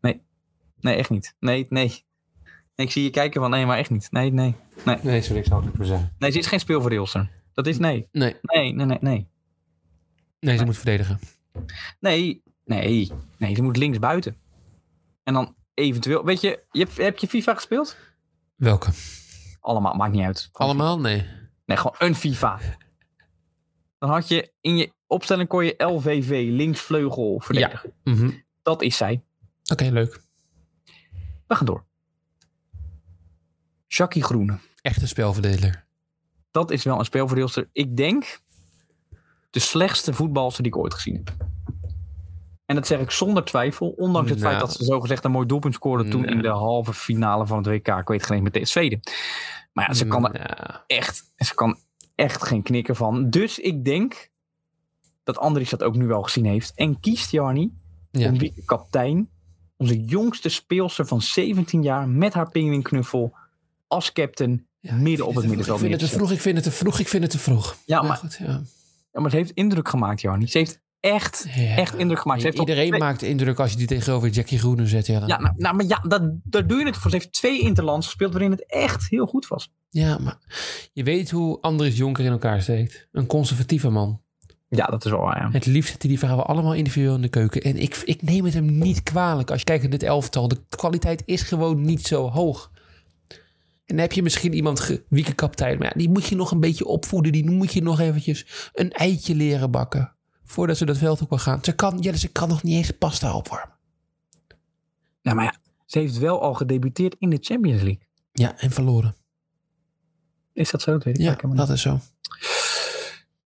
nee, 0.00 0.20
nee, 0.80 0.94
echt 0.94 1.10
niet. 1.10 1.34
Nee, 1.40 1.66
nee. 1.68 2.04
Nee, 2.76 2.86
ik 2.86 2.92
zie 2.92 3.02
je 3.02 3.10
kijken 3.10 3.40
van 3.40 3.50
nee, 3.50 3.66
maar 3.66 3.78
echt 3.78 3.90
niet. 3.90 4.08
Nee, 4.10 4.32
nee. 4.32 4.54
Nee, 5.02 5.22
sorry, 5.22 5.40
ik 5.40 5.46
zou 5.46 5.60
het 5.60 5.68
niet 5.70 5.78
meer 5.78 5.86
zeggen. 5.86 6.12
Nee, 6.18 6.30
ze 6.30 6.38
is 6.38 6.46
geen 6.46 6.60
speelverdeelster. 6.60 7.30
Dat 7.52 7.66
is 7.66 7.78
nee. 7.78 8.08
Nee, 8.12 8.36
Nee, 8.42 8.72
nee, 8.72 8.86
nee, 8.86 8.98
nee. 9.00 9.28
nee 10.40 10.56
ze 10.56 10.64
moet 10.64 10.76
verdedigen. 10.76 11.18
Nee, 12.00 12.42
nee, 12.64 13.12
nee, 13.38 13.54
ze 13.54 13.62
moet 13.62 13.76
links 13.76 13.98
buiten. 13.98 14.36
En 15.22 15.34
dan 15.34 15.56
eventueel, 15.74 16.24
weet 16.24 16.40
je, 16.40 16.64
je 16.70 16.80
hebt, 16.84 16.96
heb 16.96 17.18
je 17.18 17.28
FIFA 17.28 17.54
gespeeld? 17.54 17.96
Welke? 18.54 18.90
Allemaal, 19.60 19.94
maakt 19.94 20.12
niet 20.12 20.24
uit. 20.24 20.48
Allemaal? 20.52 21.00
Nee. 21.00 21.26
Nee, 21.64 21.76
gewoon 21.76 21.94
een 21.98 22.14
FIFA. 22.14 22.60
Dan 23.98 24.10
had 24.10 24.28
je 24.28 24.52
in 24.60 24.76
je 24.76 24.92
opstelling 25.06 25.48
kon 25.48 25.64
je 25.64 25.74
LVV, 25.76 26.48
linksvleugel 26.50 27.40
verdedigen. 27.40 27.92
Mhm. 28.04 28.30
Dat 28.62 28.82
is 28.82 28.96
zij. 28.96 29.24
Oké, 29.72 29.84
leuk. 29.84 30.22
We 31.46 31.54
gaan 31.54 31.66
door. 31.66 31.84
Jackie 33.86 34.22
Groene. 34.22 34.58
Echte 34.80 35.06
spelverdeler. 35.06 35.86
Dat 36.50 36.70
is 36.70 36.84
wel 36.84 36.98
een 36.98 37.04
speelverdeelster. 37.04 37.68
Ik 37.72 37.96
denk 37.96 38.40
de 39.50 39.58
slechtste 39.58 40.14
voetbalster 40.14 40.62
die 40.62 40.72
ik 40.72 40.78
ooit 40.78 40.94
gezien 40.94 41.16
heb. 41.16 41.36
En 42.66 42.74
dat 42.74 42.86
zeg 42.86 43.00
ik 43.00 43.10
zonder 43.10 43.44
twijfel. 43.44 43.88
Ondanks 43.88 44.30
het 44.30 44.38
Nou. 44.38 44.50
feit 44.50 44.64
dat 44.66 44.76
ze 44.76 44.84
zogezegd 44.84 45.24
een 45.24 45.30
mooi 45.30 45.46
doelpunt 45.46 45.74
scoorde 45.74 46.08
toen 46.08 46.20
Nou. 46.20 46.32
in 46.32 46.42
de 46.42 46.48
halve 46.48 46.92
finale 46.94 47.46
van 47.46 47.56
het 47.58 47.66
WK. 47.66 47.88
Ik 47.88 48.08
weet 48.08 48.26
geen 48.26 48.42
met 48.42 48.52
TSV. 48.52 48.96
Maar 49.72 49.86
ja, 49.88 49.94
ze 49.94 50.06
kan 50.06 50.28
er 50.32 50.40
Ja. 50.40 50.84
echt, 50.86 51.32
ze 51.36 51.54
kan 51.54 51.78
echt 52.14 52.42
geen 52.42 52.62
knikken 52.62 52.96
van. 52.96 53.30
Dus 53.30 53.58
ik 53.58 53.84
denk 53.84 54.30
dat 55.24 55.38
Andries 55.38 55.70
dat 55.70 55.82
ook 55.82 55.96
nu 55.96 56.06
wel 56.06 56.22
gezien 56.22 56.44
heeft. 56.44 56.72
En 56.74 57.00
kiest 57.00 57.30
Jarni 57.30 57.72
Ja. 58.10 58.28
om 58.30 58.38
wie 58.38 58.62
kaptein, 58.64 59.28
onze 59.76 60.00
jongste 60.04 60.48
speelster 60.48 61.06
van 61.06 61.20
17 61.22 61.82
jaar 61.82 62.08
met 62.08 62.34
haar 62.34 62.50
pinguïnknuffel 62.50 63.34
als 63.86 64.12
captain 64.12 64.66
Ja, 64.80 64.94
midden 64.94 65.26
op 65.26 65.34
het 65.34 65.42
Ik 65.42 65.48
middenveld 65.48 65.78
vind 65.80 65.92
het 66.00 66.00
te 66.10 66.16
vroeg, 66.16 66.30
ik 66.30 66.40
vind 66.40 66.54
het 66.56 66.64
te 66.64 66.70
vroeg, 66.70 66.98
ik 66.98 67.08
vind 67.08 67.22
het 67.22 67.32
te 67.32 67.38
vroeg. 67.38 67.76
Ja, 67.86 67.98
Maar 67.98 68.08
maar, 68.08 68.16
goed, 68.16 68.36
ja. 68.38 68.62
ja, 69.12 69.20
maar 69.20 69.30
ze 69.30 69.36
heeft 69.36 69.50
indruk 69.50 69.88
gemaakt, 69.88 70.20
Jarni. 70.20 70.46
Ze 70.46 70.58
heeft 70.58 70.82
echt, 71.12 71.46
Ja. 71.54 71.76
echt 71.76 71.94
indruk 71.96 72.20
gemaakt. 72.20 72.40
Ze 72.40 72.46
heeft 72.46 72.58
Iedereen 72.58 72.88
twee- 72.88 73.00
maakt 73.00 73.22
indruk 73.22 73.58
als 73.60 73.70
je 73.70 73.76
die 73.76 73.86
tegenover 73.86 74.28
Jackie 74.28 74.58
Groene 74.58 74.86
zet. 74.86 75.06
Ja, 75.06 75.22
Ja, 75.26 75.38
nou, 75.38 75.54
nou, 75.56 75.74
maar 75.76 75.84
ja, 75.86 76.04
dat, 76.08 76.22
daar 76.44 76.66
doe 76.66 76.78
je 76.78 76.84
het 76.86 76.96
voor. 76.96 77.10
Ze 77.10 77.16
heeft 77.16 77.32
twee 77.32 77.60
interlands 77.60 78.06
gespeeld 78.06 78.32
waarin 78.32 78.50
het 78.50 78.66
echt 78.66 79.08
heel 79.10 79.26
goed 79.26 79.46
was. 79.48 79.72
ja, 79.88 80.18
maar 80.18 80.38
je 80.92 81.02
weet 81.02 81.30
hoe 81.30 81.60
Andries 81.60 81.96
Jonker 81.96 82.24
in 82.24 82.30
elkaar 82.30 82.62
steekt. 82.62 83.08
Een 83.12 83.26
conservatieve 83.26 83.90
man. 83.90 84.22
Ja, 84.68 84.86
dat 84.86 85.04
is 85.04 85.10
wel 85.10 85.20
waar, 85.20 85.40
ja. 85.40 85.50
Het 85.50 85.66
liefst 85.66 85.90
zitten 85.90 86.08
die 86.08 86.18
vrouwen 86.18 86.46
allemaal 86.46 86.74
individueel 86.74 87.14
in 87.14 87.22
de 87.22 87.28
keuken. 87.28 87.60
En 87.62 87.76
ik, 87.76 87.96
ik 88.04 88.22
neem 88.22 88.44
het 88.44 88.54
hem 88.54 88.78
niet 88.78 89.02
kwalijk. 89.02 89.50
Als 89.50 89.58
je 89.58 89.64
kijkt 89.64 89.82
naar 89.82 89.90
dit 89.90 90.02
elftal, 90.02 90.48
de 90.48 90.60
kwaliteit 90.68 91.22
is 91.26 91.42
gewoon 91.42 91.80
niet 91.84 92.06
zo 92.06 92.30
hoog. 92.30 92.70
En 93.28 93.36
dan 93.96 93.98
heb 93.98 94.12
je 94.12 94.22
misschien 94.22 94.52
iemand, 94.54 95.00
wiekekaptein, 95.08 95.78
maar 95.78 95.86
ja, 95.86 95.92
die 95.96 96.08
moet 96.10 96.26
je 96.26 96.36
nog 96.36 96.50
een 96.50 96.60
beetje 96.60 96.86
opvoeden. 96.86 97.32
Die 97.32 97.50
moet 97.50 97.72
je 97.72 97.82
nog 97.82 98.00
eventjes 98.00 98.70
een 98.72 98.92
eitje 98.92 99.34
leren 99.34 99.70
bakken. 99.70 100.13
Voordat 100.44 100.76
ze 100.76 100.84
dat 100.84 100.98
veld 100.98 101.20
op 101.20 101.28
kan 101.28 101.38
gaan. 101.40 101.64
Ze 101.64 101.72
kan, 101.72 101.96
ja, 102.00 102.16
ze 102.16 102.28
kan 102.28 102.48
nog 102.48 102.62
niet 102.62 102.76
eens 102.76 102.90
pasta 102.90 103.36
opwarmen. 103.36 103.76
Nou, 105.22 105.36
maar 105.36 105.44
ja, 105.44 105.54
ze 105.86 105.98
heeft 105.98 106.18
wel 106.18 106.42
al 106.42 106.54
gedebuteerd 106.54 107.16
in 107.18 107.30
de 107.30 107.38
Champions 107.40 107.82
League. 107.82 108.06
Ja, 108.32 108.58
en 108.58 108.70
verloren. 108.70 109.14
Is 110.52 110.70
dat 110.70 110.82
zo? 110.82 110.92
Dat 110.92 111.04
weet 111.04 111.18
ik 111.18 111.24
Ja, 111.24 111.36
dat 111.54 111.70
is 111.70 111.82
zo. 111.82 111.98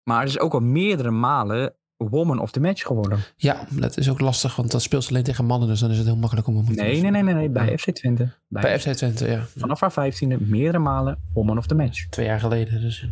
Maar 0.03 0.19
het 0.19 0.29
is 0.29 0.39
ook 0.39 0.53
al 0.53 0.59
meerdere 0.59 1.11
malen 1.11 1.73
Woman 1.97 2.39
of 2.39 2.51
the 2.51 2.59
Match 2.59 2.81
geworden. 2.85 3.19
Ja, 3.35 3.67
dat 3.69 3.97
is 3.97 4.09
ook 4.09 4.19
lastig, 4.19 4.55
want 4.55 4.71
dat 4.71 4.81
speelt 4.81 5.03
ze 5.03 5.09
alleen 5.09 5.23
tegen 5.23 5.45
mannen. 5.45 5.67
Dus 5.67 5.79
dan 5.79 5.91
is 5.91 5.97
het 5.97 6.05
heel 6.05 6.15
makkelijk 6.15 6.47
om 6.47 6.55
hem 6.55 6.65
te 6.65 6.71
Nee, 6.71 7.01
nee, 7.01 7.11
nee, 7.11 7.23
nee, 7.23 7.33
nee. 7.33 7.49
Bij 7.49 7.77
FC 7.77 7.89
Twente. 7.89 8.29
Bij, 8.47 8.61
Bij 8.61 8.79
FC 8.79 8.89
Twente, 8.89 9.27
ja. 9.27 9.45
Vanaf 9.57 9.79
haar 9.79 9.91
vijftiende 9.91 10.37
meerdere 10.41 10.79
malen 10.79 11.19
Woman 11.33 11.57
of 11.57 11.67
the 11.67 11.75
Match. 11.75 12.07
Twee 12.09 12.25
jaar 12.25 12.39
geleden. 12.39 12.81
Dus. 12.81 13.09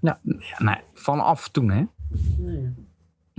Nou, 0.00 0.16
ja, 0.22 0.64
nee, 0.64 0.80
vanaf 0.94 1.48
toen, 1.48 1.70
hè? 1.70 1.84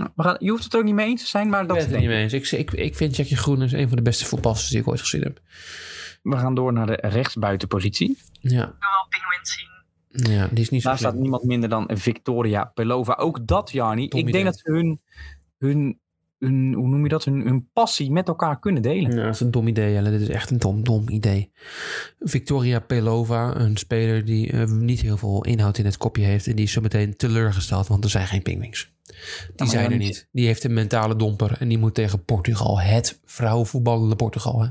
Nou, 0.00 0.12
we 0.16 0.22
gaan, 0.22 0.36
je 0.38 0.50
hoeft 0.50 0.64
het 0.64 0.76
ook 0.76 0.84
niet 0.84 0.94
mee 0.94 1.06
eens 1.06 1.22
te 1.22 1.28
zijn, 1.28 1.48
maar 1.48 1.62
Ik 1.62 1.68
dat 1.68 1.76
ben 1.76 1.86
is 1.86 1.92
het 1.92 2.00
denk 2.00 2.08
niet 2.10 2.16
mee 2.16 2.22
eens. 2.30 2.52
Ik, 2.52 2.58
ik, 2.58 2.72
ik 2.72 2.96
vind 2.96 3.16
Jackie 3.16 3.36
Groenens 3.36 3.72
een 3.72 3.88
van 3.88 3.96
de 3.96 4.02
beste 4.02 4.24
voetballers 4.24 4.68
die 4.68 4.78
ik 4.78 4.88
ooit 4.88 5.00
gezien 5.00 5.22
heb. 5.22 5.40
We 6.22 6.36
gaan 6.36 6.54
door 6.54 6.72
naar 6.72 6.86
de 6.86 6.98
rechtsbuitenpositie. 7.00 8.18
Ja, 8.40 8.48
Ik 8.50 8.76
wil 8.78 8.90
wel 8.90 9.06
Penguins 9.08 9.54
zien. 9.54 10.34
ja 10.36 10.48
die 10.50 10.58
is 10.58 10.70
niet 10.70 10.82
zo 10.82 10.88
Daar 10.88 10.98
staat 10.98 11.14
niemand 11.14 11.44
minder 11.44 11.68
dan 11.68 11.90
Victoria 11.92 12.64
Pelova. 12.64 13.14
Ook 13.14 13.46
dat, 13.46 13.70
Jarni. 13.70 14.04
Ik 14.08 14.32
denk 14.32 14.44
dat 14.44 14.58
ze 14.58 14.72
hun, 14.72 15.00
hun, 15.58 16.00
hun, 16.40 16.74
hoe 16.74 16.88
noem 16.88 17.02
je 17.02 17.08
dat, 17.08 17.24
hun, 17.24 17.40
hun 17.40 17.68
passie 17.72 18.10
met 18.10 18.28
elkaar 18.28 18.58
kunnen 18.58 18.82
delen. 18.82 19.16
Ja, 19.16 19.24
dat 19.24 19.34
is 19.34 19.40
een 19.40 19.50
dom 19.50 19.66
idee, 19.68 19.92
Jelle. 19.92 20.10
Dit 20.10 20.20
is 20.20 20.28
echt 20.28 20.50
een 20.50 20.58
dom, 20.58 20.84
dom 20.84 21.08
idee. 21.08 21.52
Victoria 22.20 22.78
Pelova, 22.80 23.56
een 23.56 23.76
speler 23.76 24.24
die 24.24 24.50
eh, 24.52 24.64
niet 24.66 25.00
heel 25.00 25.16
veel 25.16 25.44
inhoud 25.44 25.78
in 25.78 25.84
het 25.84 25.96
kopje 25.96 26.24
heeft. 26.24 26.46
En 26.46 26.56
die 26.56 26.64
is 26.64 26.72
zo 26.72 26.80
meteen 26.80 27.16
teleurgesteld, 27.16 27.86
want 27.86 28.04
er 28.04 28.10
zijn 28.10 28.26
geen 28.26 28.42
pingwings. 28.42 28.92
Die 29.56 29.68
zijn 29.68 29.84
er 29.84 29.90
niet- 29.90 29.98
niet. 30.06 30.28
Die 30.32 30.46
heeft 30.46 30.64
een 30.64 30.74
mentale 30.74 31.16
domper 31.16 31.56
en 31.58 31.68
die 31.68 31.78
moet 31.78 31.94
tegen 31.94 32.24
Portugal. 32.24 32.80
Het 32.80 33.20
vrouwenvoetballende 33.24 34.16
Portugal. 34.16 34.60
Hè? 34.62 34.68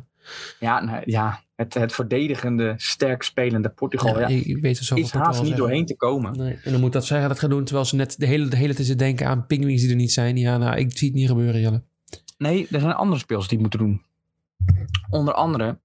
Ja, 0.60 0.84
nou, 0.84 1.02
ja 1.06 1.44
het, 1.60 1.74
het 1.74 1.94
verdedigende, 1.94 2.74
sterk 2.78 3.24
spelende 3.24 3.70
Portugal 3.70 4.20
Ja, 4.20 4.28
ja, 4.30 4.44
ik, 4.46 4.58
weet 4.62 4.78
er 4.78 4.84
zo 4.84 4.96
is 4.96 5.12
haast 5.12 5.44
niet 5.44 5.58
doorheen 5.58 5.86
te 5.86 5.96
komen. 5.96 6.38
Nee. 6.38 6.60
En 6.64 6.72
dan 6.72 6.82
moet 6.82 6.94
dat 6.94 7.06
zeggen 7.06 7.30
dat 7.30 7.40
gaan 7.40 7.50
doen, 7.50 7.64
terwijl 7.64 7.86
ze 7.86 7.96
net 7.96 8.16
de 8.20 8.26
hele, 8.26 8.48
de 8.48 8.56
hele 8.58 8.74
tijd 8.74 9.00
denken 9.00 9.28
aan 9.28 9.46
pingwings 9.46 9.82
die 9.82 9.90
er 9.90 9.96
niet 9.96 10.12
zijn. 10.12 10.38
Ja, 10.38 10.58
nou, 10.58 10.78
ik 10.78 10.98
zie 10.98 11.08
het 11.08 11.18
niet 11.18 11.28
gebeuren, 11.28 11.62
Jelle. 11.62 11.84
Nee, 12.38 12.68
er 12.72 12.80
zijn 12.80 12.94
andere 12.94 13.20
spelers 13.20 13.48
die 13.48 13.60
het 13.60 13.68
moeten 13.68 13.88
doen. 13.88 14.02
Onder 15.10 15.34
andere 15.34 15.80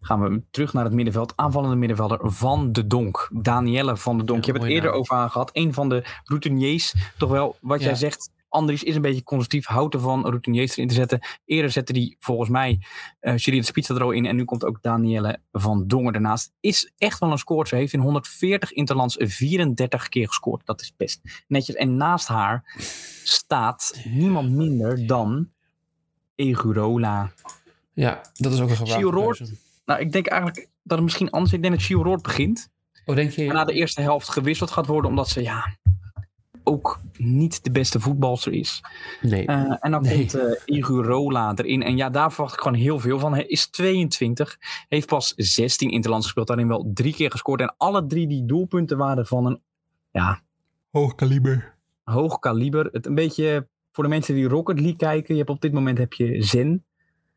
gaan 0.00 0.20
we 0.22 0.42
terug 0.50 0.72
naar 0.72 0.84
het 0.84 0.92
middenveld. 0.92 1.32
Aanvallende 1.36 1.76
middenvelder 1.76 2.18
Van 2.22 2.72
de 2.72 2.86
Donk. 2.86 3.30
Danielle 3.42 3.96
Van 3.96 4.18
de 4.18 4.24
Donk. 4.24 4.40
Ja, 4.44 4.46
Je 4.46 4.52
hebt 4.52 4.64
het 4.64 4.74
eerder 4.74 4.90
naam. 4.90 4.98
over 5.00 5.16
haar 5.16 5.30
gehad. 5.30 5.50
Een 5.52 5.72
van 5.74 5.88
de 5.88 6.04
routiniers. 6.24 6.94
Toch 7.18 7.30
wel, 7.30 7.56
wat 7.60 7.80
Ja. 7.80 7.86
jij 7.86 7.94
zegt. 7.94 8.30
Andries 8.52 8.82
is 8.82 8.94
een 8.94 9.02
beetje 9.02 9.22
conservatief. 9.22 9.66
Houdt 9.66 9.94
ervan 9.94 10.26
routiniers 10.26 10.76
erin 10.76 10.88
te 10.88 10.94
zetten. 10.94 11.20
Eerder 11.44 11.70
zette 11.70 11.92
die 11.92 12.16
volgens 12.18 12.48
mij 12.48 12.80
uh, 13.20 13.36
Juliette 13.36 13.68
Spitzer 13.68 13.96
er 13.96 14.02
al 14.02 14.10
in. 14.10 14.26
En 14.26 14.36
nu 14.36 14.44
komt 14.44 14.64
ook 14.64 14.82
Danielle 14.82 15.40
Van 15.52 15.86
Dongen 15.86 16.14
ernaast. 16.14 16.52
Is 16.60 16.92
echt 16.98 17.18
wel 17.18 17.30
een 17.30 17.38
scoort. 17.38 17.68
Ze 17.68 17.76
heeft 17.76 17.92
in 17.92 18.00
140 18.00 18.72
interlands 18.72 19.16
34 19.18 20.08
keer 20.08 20.26
gescoord. 20.26 20.66
Dat 20.66 20.80
is 20.80 20.92
best 20.96 21.20
netjes. 21.48 21.74
En 21.74 21.96
naast 21.96 22.28
haar 22.28 22.80
staat 23.24 24.00
niemand 24.04 24.50
minder 24.50 25.06
dan 25.06 25.50
Egurola. 26.34 27.32
Ja, 27.92 28.20
dat 28.32 28.52
is 28.52 28.60
ook 28.60 28.70
een 28.70 29.02
Roord. 29.02 29.52
Nou, 29.84 30.00
ik 30.00 30.12
denk 30.12 30.26
eigenlijk 30.26 30.68
dat 30.82 30.96
het 30.96 31.02
misschien 31.02 31.30
anders 31.30 31.50
is. 31.50 31.56
Ik 31.56 31.62
denk 31.62 31.74
dat 31.74 31.84
Gio 31.84 32.02
Roord 32.02 32.22
begint. 32.22 32.70
Oh, 33.04 33.16
denk 33.16 33.30
je? 33.30 33.52
Na 33.52 33.64
de 33.64 33.72
eerste 33.72 34.00
helft 34.00 34.28
gewisseld 34.28 34.70
gaat 34.70 34.86
worden. 34.86 35.10
Omdat 35.10 35.28
ze, 35.28 35.42
ja, 35.42 35.76
ook 36.64 37.00
niet 37.16 37.64
de 37.64 37.70
beste 37.70 38.00
voetbalster 38.00 38.52
is. 38.52 38.80
Nee. 39.20 39.46
Uh, 39.48 39.76
en 39.80 39.90
dan 39.90 40.02
Nee. 40.02 40.16
komt 40.16 40.34
uh, 40.36 40.42
Igurola 40.64 41.52
erin. 41.54 41.82
En 41.82 41.96
ja, 41.96 42.10
daar 42.10 42.32
verwacht 42.32 42.54
ik 42.54 42.60
gewoon 42.60 42.78
heel 42.78 42.98
veel 42.98 43.18
van. 43.18 43.32
Hij 43.34 43.46
is 43.46 43.66
22. 43.70 44.58
Heeft 44.88 45.06
pas 45.06 45.32
16 45.36 45.90
interlands 45.90 46.24
gespeeld. 46.26 46.46
Daarin 46.46 46.68
wel 46.68 46.90
drie 46.94 47.14
keer 47.14 47.30
gescoord. 47.30 47.60
En 47.60 47.74
alle 47.76 48.06
drie 48.06 48.26
die 48.26 48.44
doelpunten 48.46 48.96
waren 48.96 49.26
van 49.26 49.46
een, 49.46 49.60
ja... 50.10 50.40
Hoog 50.90 51.14
kaliber. 51.14 51.74
Hoog 52.04 52.38
kaliber. 52.38 52.88
Het 52.92 53.06
een 53.06 53.14
beetje 53.14 53.68
voor 53.92 54.04
de 54.04 54.10
mensen 54.10 54.34
die 54.34 54.48
Rocket 54.48 54.78
League 54.80 54.96
kijken. 54.96 55.34
Je 55.34 55.40
hebt 55.40 55.52
op 55.52 55.60
dit 55.60 55.72
moment 55.72 55.98
heb 55.98 56.12
je 56.12 56.42
Zen. 56.42 56.84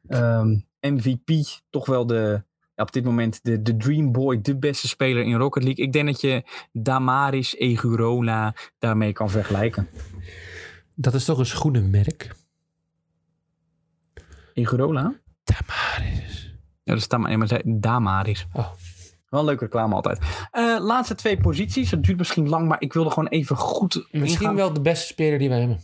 Um, 0.10 0.66
MVP. 0.80 1.30
Toch 1.70 1.86
wel 1.86 2.06
de... 2.06 2.44
Op 2.76 2.92
dit 2.92 3.04
moment 3.04 3.44
de, 3.44 3.62
de 3.62 3.78
Dream 3.78 4.12
Boy, 4.12 4.42
de 4.42 4.58
beste 4.58 4.88
speler 4.88 5.24
in 5.24 5.36
Rocket 5.36 5.64
League. 5.64 5.86
Ik 5.86 5.94
denk 5.94 6.06
dat 6.06 6.22
je 6.22 6.44
Damaris 6.72 7.56
Egurola 7.56 8.56
daarmee 8.80 9.14
kan 9.14 9.30
vergelijken. 9.30 9.90
Dat 10.96 11.14
is 11.14 11.26
toch 11.26 11.38
een 11.38 11.46
schoenenmerk? 11.46 12.36
Egurola? 14.54 15.14
Damaris. 15.44 16.54
Ja, 16.84 16.94
dat 16.94 16.98
is 16.98 17.08
Dam 17.08 17.46
Damaris. 17.82 18.48
Oh. 18.54 18.72
Wel 19.30 19.40
een 19.40 19.46
leuke 19.46 19.64
reclame 19.64 19.96
altijd. 19.96 20.20
Eh, 20.52 20.78
laatste 20.80 21.16
twee 21.16 21.38
posities. 21.38 21.92
Het 21.92 22.04
duurt 22.04 22.18
misschien 22.18 22.50
lang, 22.50 22.68
maar 22.68 22.82
ik 22.82 22.94
wilde 22.94 23.10
gewoon 23.10 23.30
even 23.30 23.56
goed 23.56 24.08
Misschien 24.12 24.42
ingaan. 24.42 24.56
wel 24.56 24.74
de 24.74 24.82
beste 24.82 25.06
speler 25.08 25.40
die 25.40 25.50
wij 25.50 25.60
hebben. 25.60 25.80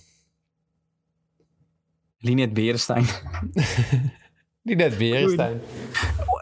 Linette 2.17 2.53
Berenstein. 2.53 3.05
Die 4.63 4.75
net 4.75 4.97
weer 4.97 5.23
Oei. 5.23 5.33
Stijn. 5.33 5.61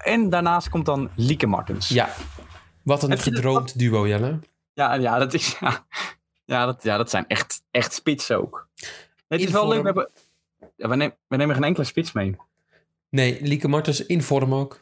En 0.04 0.30
daarnaast 0.30 0.70
komt 0.70 0.86
dan 0.86 1.10
Lieke 1.16 1.48
Martens. 1.48 1.88
Ja. 1.88 2.10
Wat 2.84 3.04
een 3.04 3.10
Heb 3.10 3.20
gedroomd 3.20 3.80
duo, 3.80 4.08
Jelle. 4.08 4.40
Ja, 4.74 4.94
ja, 4.94 5.18
dat, 5.18 5.34
is, 5.34 5.58
ja. 5.60 5.86
Ja, 6.46 6.66
dat, 6.66 6.84
ja, 6.84 6.98
dat 6.98 7.10
zijn 7.10 7.28
echt, 7.28 7.64
echt 7.72 7.94
spitsen 7.94 8.42
ook. 8.42 8.68
Het 9.28 9.40
is 9.40 9.46
In 9.46 9.52
wel 9.52 9.68
leuk. 9.68 9.80
We, 9.80 9.86
hebben, 9.86 10.10
ja, 10.76 10.88
we, 10.88 10.96
nemen, 10.96 11.16
we 11.28 11.36
nemen 11.36 11.56
geen 11.56 11.64
enkele 11.64 11.86
spits 11.86 12.12
mee. 12.12 12.36
Nee, 13.10 13.42
Lieke 13.42 13.68
Martens 13.68 14.06
in 14.06 14.22
vorm 14.22 14.54
ook. 14.54 14.80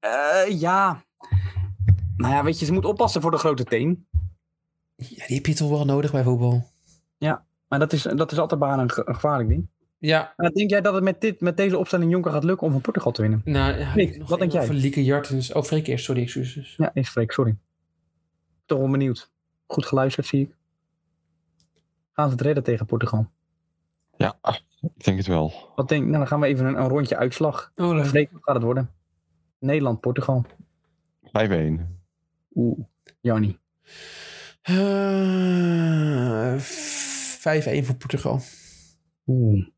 Eh, 0.00 0.60
ja. 0.60 1.02
Nou 2.16 2.34
ja, 2.34 2.44
weet 2.44 2.58
je, 2.58 2.64
ze 2.64 2.72
moet 2.72 2.84
oppassen 2.84 3.20
voor 3.20 3.30
de 3.30 3.36
grote 3.38 3.64
teen. 3.64 4.06
Ja, 4.96 5.26
die 5.26 5.36
heb 5.36 5.46
je 5.46 5.54
toch 5.54 5.70
wel 5.70 5.84
nodig 5.84 6.12
bij 6.12 6.22
voetbal. 6.22 6.72
Maar 7.74 7.88
dat 7.88 7.92
is, 7.92 8.02
dat 8.02 8.32
is 8.32 8.38
altijd 8.38 8.60
bijna 8.60 8.82
een 8.82 8.90
gevaarlijk 8.90 9.48
ding. 9.48 9.68
Ja, 10.04 10.34
Maar 10.36 10.50
denk 10.50 10.70
jij 10.70 10.80
dat 10.80 10.94
het 10.94 11.02
met, 11.02 11.20
dit, 11.20 11.40
met 11.40 11.56
deze 11.56 11.78
opstelling 11.78 12.10
Jonker 12.10 12.32
gaat 12.32 12.44
lukken 12.44 12.66
om 12.66 12.72
van 12.72 12.80
Portugal 12.80 13.12
te 13.12 13.20
winnen? 13.20 13.40
nou, 13.44 13.78
ja, 13.78 14.24
wat 14.26 14.38
denk 14.38 14.52
jij? 14.52 14.62
Over 14.62 14.74
Lieke 14.74 15.04
Jartens. 15.04 15.52
Oh, 15.52 15.62
Freek 15.62 15.86
eerst, 15.86 16.04
sorry, 16.04 16.22
excuses. 16.22 16.74
Ja, 16.76 16.90
is 16.94 17.08
Freek, 17.08 17.32
sorry. 17.32 17.56
Toch 18.66 18.78
wel 18.78 18.90
benieuwd. 18.90 19.30
Goed 19.66 19.86
geluisterd, 19.86 20.26
zie 20.26 20.40
ik. 20.40 20.56
Gaan 22.12 22.26
ze 22.28 22.32
het 22.32 22.40
redden 22.40 22.62
tegen 22.62 22.86
Portugal? 22.86 23.30
Ja, 24.16 24.38
ik 24.80 25.04
denk 25.04 25.16
het 25.16 25.26
wel. 25.26 25.72
Wat 25.74 25.88
denk 25.88 26.04
Nou, 26.04 26.18
dan 26.18 26.26
gaan 26.26 26.40
we 26.40 26.46
even 26.46 26.66
een, 26.66 26.78
een 26.78 26.88
rondje 26.88 27.16
uitslag. 27.16 27.72
Oh, 27.76 27.94
leuk. 27.94 28.06
Freek, 28.06 28.32
wat 28.32 28.42
gaat 28.42 28.54
het 28.54 28.64
worden? 28.64 28.90
Nederland, 29.58 30.00
Portugal. 30.00 30.46
5-1. 31.22 31.30
Oeh, 32.54 32.78
Jannie. 33.20 33.58
Eh, 34.62 34.74
5-1 36.58 37.84
voor 37.84 37.96
Portugal. 37.96 38.40
Oeh. 39.26 39.72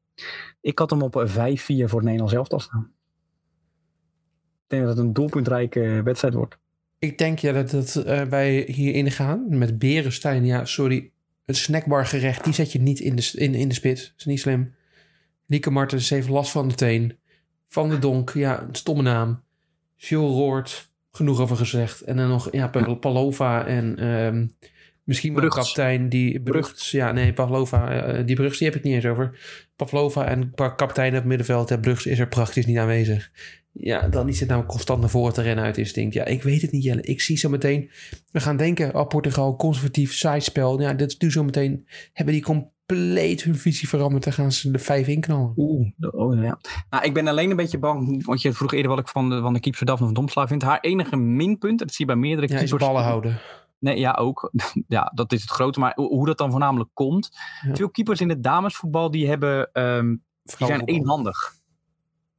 Ik 0.61 0.79
had 0.79 0.91
hem 0.91 1.03
op 1.03 1.15
een 1.15 1.29
5-4 1.29 1.33
voor 1.65 1.77
het 1.77 2.03
Nederlands 2.03 2.33
elftal 2.35 2.61
staan. 2.61 2.93
Ik 4.63 4.73
denk 4.73 4.83
dat 4.87 4.97
het 4.97 5.07
een 5.07 5.13
doelpuntrijke 5.13 6.01
wedstrijd 6.05 6.35
wordt. 6.35 6.59
Ik 6.99 7.19
denk 7.19 7.39
ja, 7.39 7.53
dat, 7.53 7.71
dat 7.71 7.97
eh, 7.97 8.23
wij 8.23 8.65
hierin 8.67 9.11
gaan 9.11 9.59
met 9.59 9.79
Berenstein. 9.79 10.45
Ja, 10.45 10.65
sorry. 10.65 11.11
Het 11.45 11.57
snackbargerecht, 11.57 12.45
die 12.45 12.53
zet 12.53 12.73
je 12.73 12.81
niet 12.81 13.01
in 13.01 13.17
de, 13.17 13.31
in, 13.35 13.55
in 13.55 13.69
de 13.69 13.75
spits. 13.75 14.03
Dat 14.09 14.19
is 14.19 14.25
niet 14.25 14.41
slim. 14.41 14.75
Lieke 15.47 15.71
Martens 15.71 16.11
heeft 16.11 16.29
last 16.29 16.51
van 16.51 16.69
de 16.69 16.75
teen. 16.75 17.19
Van 17.69 17.89
de 17.89 17.99
Donk, 17.99 18.31
ja, 18.31 18.63
een 18.63 18.75
stomme 18.75 19.03
naam. 19.03 19.43
Jules 19.97 20.31
Roord, 20.31 20.91
genoeg 21.11 21.41
over 21.41 21.57
gezegd. 21.57 22.01
En 22.01 22.17
dan 22.17 22.29
nog, 22.29 22.53
ja, 22.53 22.69
Pa- 22.69 22.95
Palova 22.95 23.67
en 23.67 23.99
ehm, 23.99 24.47
misschien 25.07 25.33
wel 25.35 25.41
Brugts. 25.49 25.73
kapitein 25.73 26.09
die... 26.09 26.41
Brugts, 26.41 26.91
ja, 26.91 27.13
nee, 27.13 27.33
Pavlova. 27.33 27.91
eh, 27.91 28.27
die 28.27 28.37
Brugts, 28.37 28.59
die 28.59 28.69
heb 28.69 28.77
ik 28.77 28.83
niet 28.83 28.95
eens 28.95 29.07
over. 29.07 29.39
Pavlova 29.77 30.25
en 30.27 30.53
kapitein 30.55 31.09
op 31.11 31.15
het 31.15 31.25
middenveld. 31.25 31.69
Ja, 31.69 31.77
Brugts 31.79 32.07
is 32.07 32.19
er 32.19 32.29
praktisch 32.29 32.67
niet 32.67 32.79
aanwezig. 32.79 33.31
Ja, 33.73 34.09
dan 34.09 34.29
is 34.29 34.41
het 34.41 34.49
nou 34.49 34.65
constant 34.67 35.01
naar 35.01 35.11
voren 35.11 35.33
te 35.33 35.43
rennen 35.43 35.65
uit 35.65 35.79
instinct. 35.79 36.15
Ja, 36.15 36.25
ik 36.25 36.43
weet 36.43 36.63
het 36.63 36.73
niet, 36.73 36.83
Jelle. 36.83 37.03
Ik 37.03 37.21
zie 37.21 37.37
zo 37.37 37.49
meteen... 37.49 37.91
We 38.31 38.41
gaan 38.41 38.57
denken, 38.57 38.95
oh, 38.95 39.07
Portugal, 39.07 39.57
conservatief, 39.57 40.15
saai 40.15 40.41
spel. 40.41 40.81
Ja, 40.81 40.95
dat 40.95 41.09
is 41.09 41.17
nu 41.17 41.31
zo 41.31 41.45
meteen... 41.45 41.87
Hebben 42.13 42.35
die 42.35 42.43
compleet 42.43 43.43
hun 43.43 43.57
visie 43.57 43.89
veranderd. 43.89 44.25
Dan 44.25 44.33
gaan 44.33 44.53
ze 44.53 44.71
de 44.71 44.79
vijf 44.79 45.07
inknallen. 45.07 45.53
Oeh, 45.57 45.87
oh 46.11 46.43
ja. 46.43 46.59
Nou, 46.91 47.05
ik 47.05 47.15
ben 47.15 47.29
alleen 47.29 47.51
een 47.51 47.57
beetje 47.57 47.79
bang, 47.79 48.25
want 48.25 48.43
je 48.43 48.53
vroeg 48.53 48.73
eerder 48.73 48.91
wat 48.91 48.99
ik 49.01 49.09
van 49.09 49.29
de, 49.31 49.41
van 49.41 49.53
de 49.53 49.61
keeper 49.61 49.87
Daphne 49.87 50.07
van 50.07 50.15
Domsla 50.15 50.47
vind. 50.47 50.63
Haar 50.63 50.81
enige 50.81 51.17
minpunt, 51.17 51.79
dat 51.79 51.89
zie 51.93 52.07
je 52.07 52.13
bij 52.13 52.21
meerdere 52.21 52.49
Ja, 52.49 52.55
is 52.55 52.61
keepers. 52.61 52.83
ballen 52.89 53.03
houden. 53.03 53.39
Nee, 53.79 53.99
ja, 53.99 54.13
ook. 54.13 54.53
Ja, 54.89 55.13
dat 55.15 55.33
is 55.33 55.41
het 55.41 55.51
grote. 55.51 55.81
Maar 55.81 55.93
hoe 55.95 56.27
dat 56.27 56.39
dan 56.39 56.51
voornamelijk 56.51 56.91
komt. 56.93 57.29
Ja. 57.67 57.75
Veel 57.75 57.91
keepers 57.91 58.21
in 58.21 58.29
het 58.29 58.43
damesvoetbal, 58.43 59.11
die 59.11 59.29
hebben... 59.29 59.73
ehm, 59.73 60.17
die 60.43 60.67
zijn 60.67 60.85
eenhandig. 60.85 61.55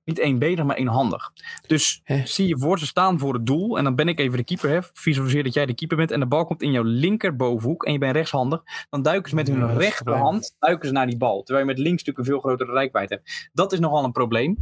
Niet 0.03 0.17
eenbenig, 0.17 0.65
maar 0.65 0.75
eenhandig. 0.75 1.32
Dus 1.67 2.01
zie 2.24 2.48
je 2.48 2.58
voor 2.58 2.79
ze 2.79 2.86
staan 2.86 3.20
voor 3.20 3.34
het 3.34 3.46
doel. 3.46 3.77
En 3.77 3.84
dan 3.84 3.96
ben 3.96 4.08
ik 4.08 4.20
even 4.20 4.38
de 4.38 4.44
keeper. 4.44 4.70
Hè. 4.70 4.79
Visualiseer 4.94 5.44
dat 5.44 5.53
jij 5.53 5.65
de 5.65 5.74
keeper 5.74 5.98
bent. 5.98 6.12
En 6.12 6.20
de 6.20 6.25
bal 6.25 6.46
komt 6.46 6.62
in 6.62 6.72
jouw 6.72 6.84
linkerbovenhoek. 6.84 7.86
En 7.86 7.91
je 7.94 7.98
bent 7.98 8.15
rechtshandig. 8.15 8.62
Dan 8.89 9.01
duiken 9.01 9.29
ze 9.29 9.36
met 9.36 9.48
hun 9.48 9.60
Ja, 9.60 9.74
rechterhand 9.74 10.56
duiken 10.60 10.88
ze 10.88 10.94
naar 10.94 11.08
die 11.08 11.17
bal. 11.17 11.44
Terwijl 11.44 11.67
je 11.67 11.74
met 11.74 11.82
links 11.84 12.03
natuurlijk 12.03 12.17
een 12.17 12.34
veel 12.34 12.39
grotere 12.39 12.72
rijkwijd 12.72 13.10
hebt. 13.10 13.50
Dat 13.53 13.74
is 13.74 13.79
nogal 13.79 14.03
een 14.03 14.12
probleem. 14.12 14.56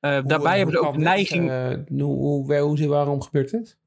Eh, 0.00 0.12
Hoe- 0.12 0.22
daarbij 0.28 0.56
hebben 0.56 0.74
ze 0.74 0.80
ook 0.80 0.94
de 0.94 1.00
neiging... 1.00 1.50
Eh, 1.50 1.68
hoe, 1.88 2.02
hoe, 2.46 2.58
hoe, 2.58 2.86
waarom 2.88 3.22
gebeurt 3.22 3.50
dit? 3.50 3.78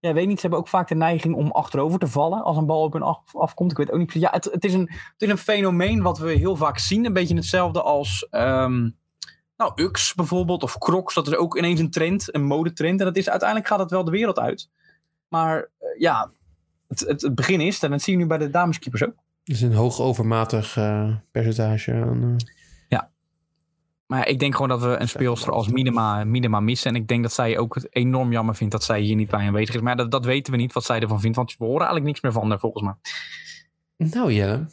Ja, 0.00 0.12
weet 0.12 0.26
niet. 0.26 0.34
Ze 0.34 0.40
hebben 0.40 0.58
ook 0.58 0.68
vaak 0.68 0.88
de 0.88 0.94
neiging 0.94 1.34
om 1.34 1.50
achterover 1.50 1.98
te 1.98 2.06
vallen 2.06 2.42
als 2.42 2.56
een 2.56 2.66
bal 2.66 2.82
op 2.82 2.92
hun 2.92 3.02
af, 3.02 3.36
afkomt. 3.36 3.70
Ik 3.70 3.76
weet 3.76 3.90
ook 3.90 3.98
niet. 3.98 4.12
Ja, 4.12 4.30
het, 4.30 4.44
het, 4.44 4.64
is 4.64 4.74
een, 4.74 4.90
het 4.90 5.22
is 5.22 5.28
een 5.28 5.38
fenomeen 5.38 6.02
wat 6.02 6.18
we 6.18 6.32
heel 6.32 6.56
vaak 6.56 6.78
zien. 6.78 7.04
Een 7.04 7.12
beetje 7.12 7.34
hetzelfde 7.34 7.82
als 7.82 8.26
ehm 8.30 8.88
nou, 9.56 9.72
UX 9.74 10.14
bijvoorbeeld 10.14 10.62
of 10.62 10.78
Crocs. 10.78 11.14
Dat 11.14 11.26
is 11.26 11.34
ook 11.34 11.56
ineens 11.56 11.80
een 11.80 11.90
trend, 11.90 12.34
een 12.34 12.44
modetrend. 12.44 13.00
En 13.00 13.06
dat 13.06 13.16
is, 13.16 13.30
uiteindelijk 13.30 13.68
gaat 13.68 13.78
het 13.78 13.90
wel 13.90 14.04
de 14.04 14.10
wereld 14.10 14.38
uit. 14.38 14.70
Maar 15.28 15.56
eh, 15.56 15.88
ja, 15.98 16.30
het, 16.88 17.00
het, 17.00 17.34
begin 17.34 17.60
is, 17.60 17.82
en 17.82 17.90
dat 17.90 18.02
zie 18.02 18.12
je 18.12 18.18
nu 18.18 18.26
bij 18.26 18.38
de 18.38 18.50
dameskeepers 18.50 19.04
ook. 19.04 19.14
Dus 19.44 19.60
een 19.60 19.74
hoog 19.74 20.00
overmatig 20.00 20.76
eh, 20.76 21.14
percentage 21.30 21.92
aan... 21.92 22.22
eh, 22.22 22.61
Maar 24.06 24.28
ik 24.28 24.38
denk 24.38 24.52
gewoon 24.52 24.68
dat 24.68 24.80
we 24.80 24.96
een 24.96 25.08
speelster 25.08 25.52
als 25.52 25.68
Minima, 25.68 26.24
Minima 26.24 26.60
missen. 26.60 26.90
En 26.90 27.00
ik 27.00 27.08
denk 27.08 27.22
dat 27.22 27.32
zij 27.32 27.58
ook 27.58 27.74
het 27.74 27.94
enorm 27.94 28.32
jammer 28.32 28.54
vindt 28.54 28.72
dat 28.72 28.84
zij 28.84 29.00
hier 29.00 29.16
niet 29.16 29.30
bij 29.30 29.46
aanwezig 29.46 29.74
is. 29.74 29.80
Maar 29.80 29.96
dat, 29.96 30.10
dat 30.10 30.24
weten 30.24 30.52
we 30.52 30.58
niet 30.58 30.72
wat 30.72 30.84
zij 30.84 31.00
ervan 31.00 31.20
vindt. 31.20 31.36
Want 31.36 31.54
we 31.58 31.64
horen 31.64 31.86
eigenlijk 31.86 32.06
niks 32.06 32.20
meer 32.20 32.32
van 32.32 32.48
haar 32.48 32.58
volgens 32.58 32.84
mij. 32.84 32.94
Nou 33.96 34.32
Jelle, 34.32 34.66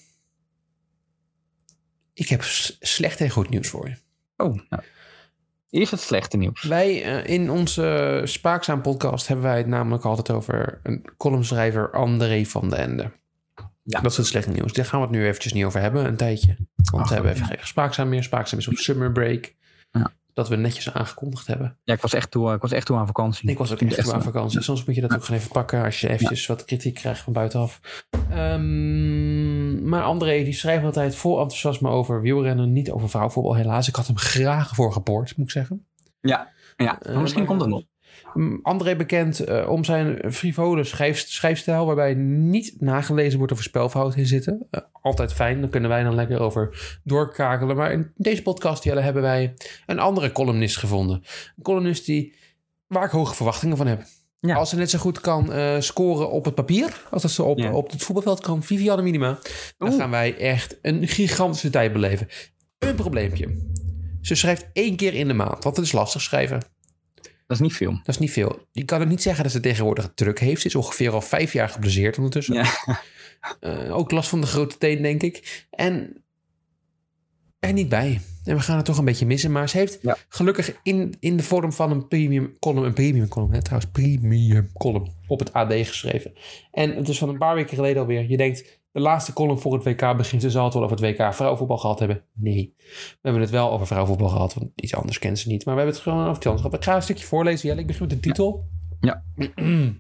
ik 2.13 2.29
heb 2.29 2.43
slecht 2.79 3.21
en 3.21 3.29
goed 3.29 3.50
nieuws 3.50 3.67
voor 3.67 3.88
je. 3.88 3.95
Oh, 4.38 4.59
nou. 4.69 4.83
Eerst 5.69 5.91
het 5.91 6.00
slechte 6.00 6.38
nieuws. 6.38 6.63
Wij 6.63 7.03
eh, 7.03 7.33
in 7.33 7.51
onze 7.51 8.21
Spaakzaam 8.24 8.81
podcast 8.81 9.27
hebben 9.27 9.45
wij 9.45 9.57
het 9.57 9.67
namelijk 9.67 10.03
altijd 10.03 10.31
over 10.31 10.79
een 10.83 11.05
columnschrijver 11.17 11.91
André 11.91 12.45
van 12.45 12.69
den 12.69 12.79
Ende. 12.79 13.12
Ja. 13.91 14.01
Dat 14.01 14.12
is 14.12 14.17
het 14.17 14.25
slechte 14.25 14.50
nieuws. 14.50 14.74
Daar 14.74 14.86
gaan 14.86 15.00
we 15.00 15.05
het 15.05 15.15
nu 15.15 15.25
eventjes 15.25 15.53
niet 15.53 15.65
over 15.65 15.81
hebben, 15.81 16.05
een 16.05 16.15
tijdje. 16.15 16.55
Want 16.91 17.03
Ach, 17.03 17.08
we 17.10 17.13
hebben 17.15 17.31
ja. 17.34 17.38
even 17.41 17.55
geen 17.55 17.67
Spaakzaam 17.67 18.10
meer. 18.10 18.24
Spaakzaam 18.24 18.60
is 18.60 18.67
op 18.67 18.75
summer 18.75 19.12
break. 19.12 19.55
Ja. 19.91 20.12
Dat 20.34 20.50
we 20.50 20.55
netjes 20.55 20.93
aangekondigd 20.93 21.48
hebben. 21.48 21.77
Ja, 21.84 21.93
ik 21.93 22.01
was 22.01 22.13
echt 22.13 22.31
toe, 22.31 22.53
ik 22.53 22.62
was 22.62 22.72
echt 22.72 22.86
toe 22.86 22.98
aan 22.98 23.05
vakantie. 23.08 23.50
Ik 23.50 23.58
was 23.58 23.72
ook 23.72 23.81
Echt 23.81 24.03
toe 24.03 24.13
aan 24.13 24.24
vakantie. 24.24 24.62
Soms 24.62 24.86
moet 24.86 24.96
je 24.96 25.01
dat 25.01 25.13
ook 25.13 25.24
gewoon 25.24 25.39
even 25.39 25.51
pakken 25.51 25.84
als 25.84 26.01
je 26.01 26.10
eventjes 26.10 26.46
wat 26.46 26.65
kritiek 26.65 26.93
krijgt 26.96 27.22
van 27.22 27.34
buitenaf. 27.34 27.79
Ehm, 28.29 29.89
maar 29.89 30.03
André 30.03 30.43
die 30.43 30.53
schrijft 30.53 30.86
altijd 30.86 31.15
vol 31.15 31.39
enthousiasme 31.39 31.89
over 31.89 32.22
wielrennen. 32.22 32.72
Niet 32.72 32.91
over 32.91 33.10
vrouwenvoetbal 33.10 33.55
helaas. 33.55 33.88
Ik 33.88 33.96
had 33.96 34.08
hem 34.08 34.17
graag 34.17 34.75
voor 34.75 34.93
gepoord, 34.93 35.38
moet 35.38 35.46
ik 35.46 35.51
zeggen. 35.51 35.86
Ja, 36.22 36.50
ja. 36.77 37.00
Maar 37.05 37.22
misschien 37.22 37.43
maar- 37.43 37.50
komt 37.50 37.62
het 37.62 37.69
nog. 37.69 37.84
André 38.62 38.95
bekend 38.95 39.39
eh, 39.39 39.69
om 39.69 39.83
zijn 39.83 40.31
frivole 40.33 40.83
schrijf, 40.83 41.19
schrijfstijl, 41.27 41.86
waarbij 41.86 42.13
niet 42.13 42.75
nagelezen 42.79 43.38
wordt 43.38 43.51
of 43.53 43.57
er 43.57 43.63
spelfouten 43.63 44.19
in 44.19 44.25
zitten. 44.25 44.67
Eh, 44.71 44.81
altijd 45.01 45.33
fijn, 45.33 45.62
dan 45.62 45.69
kunnen 45.69 45.89
wij 45.89 46.03
dan 46.03 46.15
lekker 46.15 46.39
over 46.39 46.98
doorkakelen. 47.03 47.75
Maar 47.75 47.91
in 47.91 48.12
deze 48.15 48.41
podcast 48.41 48.83
Jelle, 48.83 49.01
hebben 49.01 49.21
wij 49.21 49.53
een 49.86 50.00
andere 50.00 50.31
columnist 50.31 50.77
gevonden. 50.77 51.15
Een 51.57 51.63
columnist 51.63 52.05
die, 52.05 52.33
waar 52.88 53.05
ik 53.05 53.12
hoge 53.12 53.36
verwachtingen 53.36 53.77
van 53.77 53.88
heb. 53.88 54.03
Ja. 54.39 54.55
Als 54.55 54.69
ze 54.69 54.75
net 54.75 54.89
zo 54.89 55.00
goed 55.00 55.21
kan 55.21 55.51
eh, 55.53 55.79
scoren 55.79 56.31
op 56.31 56.45
het 56.45 56.55
papier, 56.55 57.01
als 57.12 57.21
dat 57.21 57.31
ze 57.31 57.43
op, 57.43 57.57
Ja. 57.57 57.74
op 57.74 57.91
het 57.91 58.03
voetbalveld 58.03 58.41
kan, 58.41 58.63
Viviane 58.63 59.01
Minima, 59.01 59.39
dan 59.77 59.93
gaan 59.93 60.09
wij 60.09 60.38
echt 60.38 60.77
een 60.81 61.07
gigantische 61.07 61.69
tijd 61.69 61.93
beleven. 61.93 62.27
Een 62.77 62.95
probleempje. 62.95 63.48
Ze 64.21 64.36
schrijft 64.36 64.69
één 64.74 64.95
keer 64.95 65.13
in 65.13 65.27
de 65.27 65.33
maand, 65.33 65.63
want 65.63 65.75
het 65.75 65.86
is 65.86 65.91
lastig 65.91 66.21
schrijven. 66.21 66.62
Dat 67.50 67.58
is 67.58 67.63
niet 67.63 67.74
veel. 67.75 67.91
Dat 67.91 68.08
is 68.08 68.18
niet 68.18 68.32
veel. 68.32 68.68
Je 68.72 68.84
kan 68.86 69.01
ook 69.01 69.08
niet 69.08 69.22
zeggen 69.22 69.44
dat 69.44 69.51
ze 69.51 69.60
tegenwoordig 69.60 70.03
het 70.03 70.15
druk 70.15 70.39
heeft. 70.39 70.62
Ze 70.62 70.68
is 70.68 70.75
ongeveer 70.75 71.12
al 71.12 71.22
vijf 71.22 71.53
jaar 71.53 71.70
geblesseerd 71.70 72.18
ondertussen. 72.18 72.56
Ja. 72.56 72.65
Eh, 73.60 73.96
ook 73.98 74.12
last 74.12 74.29
van 74.29 74.41
de 74.41 74.48
grote 74.48 74.77
teen, 74.77 75.01
denk 75.01 75.24
ik. 75.24 75.65
En 75.70 76.24
er 77.60 77.74
niet 77.74 77.89
bij. 77.89 78.20
En 78.44 78.56
we 78.56 78.62
gaan 78.62 78.75
het 78.75 78.86
toch 78.86 78.98
een 78.98 79.06
beetje 79.06 79.25
missen. 79.25 79.51
Maar 79.51 79.70
ze 79.70 79.77
heeft 79.77 80.00
Ja. 80.01 80.18
gelukkig 80.29 80.75
in, 80.84 81.13
in 81.20 81.38
de 81.38 81.44
vorm 81.44 81.74
van 81.74 81.91
een 81.91 82.08
premium 82.08 82.58
column, 82.60 82.86
een 82.86 82.94
premium 82.94 83.27
column, 83.27 83.53
hè, 83.53 83.62
trouwens, 83.62 83.91
premium 83.91 84.70
column 84.74 85.12
op 85.27 85.39
het 85.39 85.53
AD 85.53 85.74
geschreven. 85.74 86.34
En 86.72 86.96
het 86.96 87.08
is 87.10 87.18
van 87.18 87.29
een 87.29 87.38
paar 87.38 87.56
weken 87.56 87.75
geleden 87.75 88.01
alweer. 88.01 88.29
Je 88.29 88.38
denkt, 88.38 88.78
de 88.91 89.00
laatste 89.00 89.34
column 89.34 89.60
voor 89.60 89.74
het 89.74 89.84
WK 89.84 90.17
begint. 90.17 90.41
Ze 90.41 90.50
zal 90.50 90.63
het 90.63 90.74
wel 90.74 90.84
over 90.84 90.98
het 90.98 91.17
WK 91.17 91.34
vrouwenvoetbal 91.34 91.77
gehad 91.77 92.00
hebben. 92.00 92.24
Nee. 92.34 92.74
We 92.77 93.17
hebben 93.22 93.41
het 93.41 93.51
wel 93.51 93.72
over 93.72 93.88
vrouwenvoetbal 93.88 94.29
gehad, 94.29 94.53
want 94.53 94.72
iets 94.75 94.96
anders 94.96 95.19
kent 95.19 95.39
ze 95.39 95.48
niet. 95.48 95.65
Maar 95.65 95.75
we 95.75 95.81
hebben 95.81 96.00
het 96.00 96.08
gewoon 96.08 96.24
over 96.24 96.36
iets 96.36 96.46
anders 96.46 96.65
gehad. 96.65 96.79
Ik 96.79 96.86
ga 96.86 96.96
een 96.96 97.01
stukje 97.01 97.25
voorlezen. 97.25 97.67
Jelle, 97.67 97.81
ik 97.81 97.88
begin 97.88 98.01
met 98.01 98.12
de 98.12 98.19
titel. 98.19 98.67
Ja. 99.00 99.24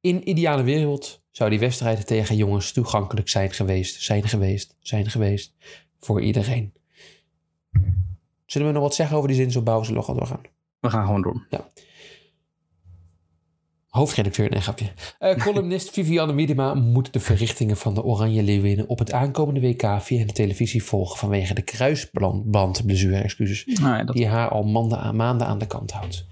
In 0.00 0.28
ideale 0.28 0.62
wereld 0.62 1.22
zou 1.30 1.50
die 1.50 1.58
wedstrijden 1.58 2.06
tegen 2.06 2.36
jongens 2.36 2.72
toegankelijk 2.72 3.28
zijn 3.28 3.50
geweest, 3.50 4.02
zijn 4.02 4.28
geweest, 4.28 4.76
zijn 4.80 5.10
geweest 5.10 5.54
voor 6.00 6.22
iedereen. 6.22 6.72
Zullen 8.46 8.66
we 8.66 8.72
nog 8.72 8.82
wat 8.82 8.94
zeggen 8.94 9.16
over 9.16 9.28
die 9.28 9.36
zinsopbouw? 9.36 9.82
Zullen 9.82 9.98
we 9.98 10.04
gewoon 10.04 10.20
doorgaan? 10.20 10.42
We 10.80 10.90
gaan 10.90 11.06
gewoon 11.06 11.22
door. 11.22 11.46
Hoofdredacteur, 13.88 14.50
nee 14.50 14.60
grapje. 14.60 14.92
Eh, 15.18 15.36
columnist 15.36 15.90
Viviane 15.90 16.32
Miedema 16.32 16.74
moet 16.74 17.12
de 17.12 17.20
verrichtingen 17.20 17.76
van 17.76 17.94
de 17.94 18.02
Oranje 18.04 18.42
Leeuwinnen 18.42 18.88
op 18.88 18.98
het 18.98 19.12
aankomende 19.12 19.60
WK 19.60 20.00
via 20.00 20.26
de 20.26 20.32
televisie 20.32 20.84
volgen 20.84 21.18
vanwege 21.18 21.54
de 21.54 21.62
kruisbandblessure, 21.62 23.16
excuses, 23.16 23.78
Nou 23.80 24.04
dat, 24.04 24.16
die 24.16 24.26
haar 24.26 24.48
al 24.48 24.62
maanden 24.62 24.98
aan, 24.98 25.16
maanden 25.16 25.46
aan 25.46 25.58
de 25.58 25.66
kant 25.66 25.90
houdt. 25.90 26.26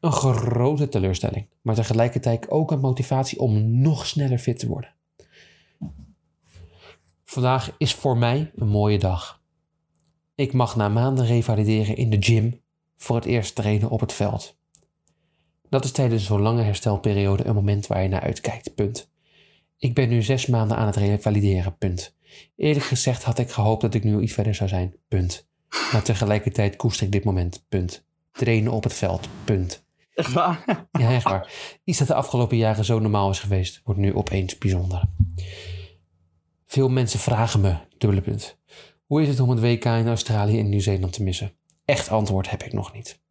Een 0.00 0.12
grote 0.12 0.88
teleurstelling, 0.88 1.46
maar 1.62 1.74
tegelijkertijd 1.74 2.50
ook 2.50 2.70
een 2.70 2.80
motivatie 2.80 3.38
om 3.38 3.80
nog 3.80 4.06
sneller 4.06 4.38
fit 4.38 4.58
te 4.58 4.66
worden. 4.66 4.94
Vandaag 7.24 7.74
is 7.78 7.94
voor 7.94 8.16
mij 8.16 8.50
een 8.56 8.68
mooie 8.68 8.98
dag. 8.98 9.40
Ik 10.34 10.52
mag 10.52 10.76
na 10.76 10.88
maanden 10.88 11.26
revalideren 11.26 11.96
in 11.96 12.10
de 12.10 12.16
gym 12.20 12.60
voor 12.96 13.16
het 13.16 13.24
eerst 13.24 13.54
trainen 13.54 13.90
op 13.90 14.00
het 14.00 14.12
veld. 14.12 14.60
Dat 15.72 15.84
is 15.84 15.90
tijdens 15.90 16.24
zo'n 16.24 16.40
lange 16.40 16.62
herstelperiode 16.62 17.44
een 17.44 17.54
moment 17.54 17.86
waar 17.86 18.02
je 18.02 18.08
naar 18.08 18.20
uitkijkt. 18.20 18.74
Punt. 18.74 19.10
Ik 19.78 19.94
ben 19.94 20.08
nu 20.08 20.22
zes 20.22 20.46
maanden 20.46 20.76
aan 20.76 20.86
het 20.86 20.96
revalideren. 20.96 21.76
Punt. 21.78 22.14
Eerlijk 22.56 22.84
gezegd 22.84 23.22
had 23.22 23.38
ik 23.38 23.50
gehoopt 23.50 23.80
dat 23.80 23.94
ik 23.94 24.04
nu 24.04 24.20
iets 24.20 24.32
verder 24.32 24.54
zou 24.54 24.68
zijn. 24.68 24.94
Punt. 25.08 25.48
Maar 25.92 26.02
tegelijkertijd 26.02 26.76
koester 26.76 27.06
ik 27.06 27.12
dit 27.12 27.24
moment. 27.24 27.64
Punt. 27.68 28.04
Trainen 28.32 28.72
op 28.72 28.82
het 28.82 28.92
veld. 28.92 29.28
Punt. 29.44 29.84
echt 30.14 30.32
waar? 30.32 30.86
Ja, 30.92 31.12
echt 31.12 31.24
waar. 31.24 31.52
Iets 31.84 31.98
dat 31.98 32.06
de 32.08 32.14
afgelopen 32.14 32.56
jaren 32.56 32.84
zo 32.84 32.98
normaal 32.98 33.30
is 33.30 33.40
geweest, 33.40 33.80
wordt 33.84 34.00
nu 34.00 34.14
opeens 34.14 34.58
bijzonder. 34.58 35.02
Veel 36.66 36.88
mensen 36.88 37.18
vragen 37.18 37.60
me, 37.60 37.76
dubbele 37.98 38.22
punt. 38.22 38.58
Hoe 39.06 39.22
is 39.22 39.28
het 39.28 39.40
om 39.40 39.50
het 39.50 39.60
WK 39.60 39.84
in 39.84 40.08
Australië 40.08 40.58
en 40.58 40.68
Nieuw-Zeeland 40.68 41.12
te 41.12 41.22
missen? 41.22 41.52
Echt 41.84 42.08
antwoord 42.08 42.50
heb 42.50 42.62
ik 42.62 42.72
nog 42.72 42.92
niet. 42.92 43.21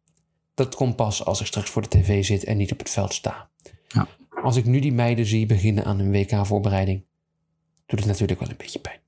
Dat 0.54 0.74
komt 0.74 0.96
pas 0.96 1.24
als 1.24 1.40
ik 1.40 1.46
straks 1.46 1.70
voor 1.70 1.82
de 1.82 1.88
tv 1.88 2.24
zit 2.24 2.44
en 2.44 2.56
niet 2.56 2.72
op 2.72 2.78
het 2.78 2.90
veld 2.90 3.12
sta. 3.12 3.50
Ja. 3.88 4.08
Als 4.42 4.56
ik 4.56 4.64
nu 4.64 4.80
die 4.80 4.92
meiden 4.92 5.26
zie 5.26 5.46
beginnen 5.46 5.84
aan 5.84 5.98
hun 5.98 6.12
WK-voorbereiding, 6.12 7.04
doet 7.86 7.98
het 7.98 8.08
natuurlijk 8.08 8.40
wel 8.40 8.48
een 8.48 8.56
beetje 8.56 8.78
pijn. 8.78 9.00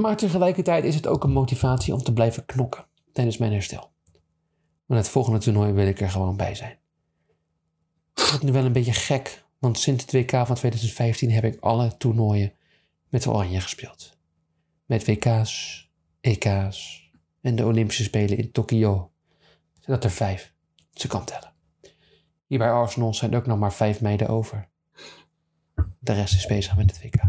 Maar 0.00 0.16
tegelijkertijd 0.16 0.84
is 0.84 0.94
het 0.94 1.06
ook 1.06 1.24
een 1.24 1.32
motivatie 1.32 1.94
om 1.94 2.02
te 2.02 2.12
blijven 2.12 2.44
knokken 2.44 2.86
tijdens 3.12 3.36
mijn 3.36 3.52
herstel. 3.52 3.90
Maar 4.86 4.98
het 4.98 5.08
volgende 5.08 5.38
toernooi 5.38 5.72
wil 5.72 5.86
ik 5.86 6.00
er 6.00 6.10
gewoon 6.10 6.36
bij 6.36 6.54
zijn. 6.54 6.78
Het 8.14 8.28
wordt 8.30 8.44
nu 8.44 8.52
wel 8.52 8.64
een 8.64 8.72
beetje 8.72 8.92
gek, 8.92 9.44
want 9.58 9.78
sinds 9.78 10.02
het 10.02 10.12
WK 10.12 10.30
van 10.30 10.56
2015 10.56 11.30
heb 11.30 11.44
ik 11.44 11.60
alle 11.60 11.96
toernooien 11.96 12.52
met 13.08 13.26
Oranje 13.26 13.60
gespeeld. 13.60 14.16
Met 14.86 15.06
WK's, 15.06 15.84
EK's 16.20 17.10
en 17.40 17.56
de 17.56 17.64
Olympische 17.64 18.02
Spelen 18.02 18.38
in 18.38 18.52
Tokio. 18.52 19.10
Zijn 19.86 20.00
dat 20.00 20.04
er 20.04 20.16
vijf. 20.16 20.52
Ze 20.92 21.08
kan 21.08 21.24
tellen. 21.24 21.52
Hier 22.46 22.58
bij 22.58 22.70
Arsenal 22.70 23.14
zijn 23.14 23.32
er 23.32 23.38
ook 23.38 23.46
nog 23.46 23.58
maar 23.58 23.72
vijf 23.72 24.00
meiden 24.00 24.28
over. 24.28 24.68
De 25.98 26.12
rest 26.12 26.34
is 26.34 26.46
bezig 26.46 26.76
met 26.76 26.90
het 26.90 27.02
WK. 27.02 27.22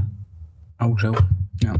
Oh, 0.78 0.98
zo. 0.98 1.13
Ja. 1.56 1.76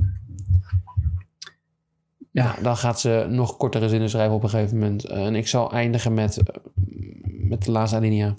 Ja, 2.32 2.56
dan 2.62 2.78
gaat 2.78 3.00
ze 3.00 3.26
nog 3.30 3.58
kortere 3.58 3.90
zinnen 3.90 4.10
schrijven 4.10 4.36
op 4.36 4.44
een 4.44 4.50
gegeven 4.50 4.78
moment. 4.78 5.06
Eh, 5.06 5.26
En 5.26 5.36
ik 5.36 5.48
zal 5.48 5.72
eindigen 5.72 6.14
met, 6.14 6.38
eh, 6.38 6.56
met 7.24 7.66
de 7.66 7.72
laatste 7.72 7.98
alinea. 7.98 8.36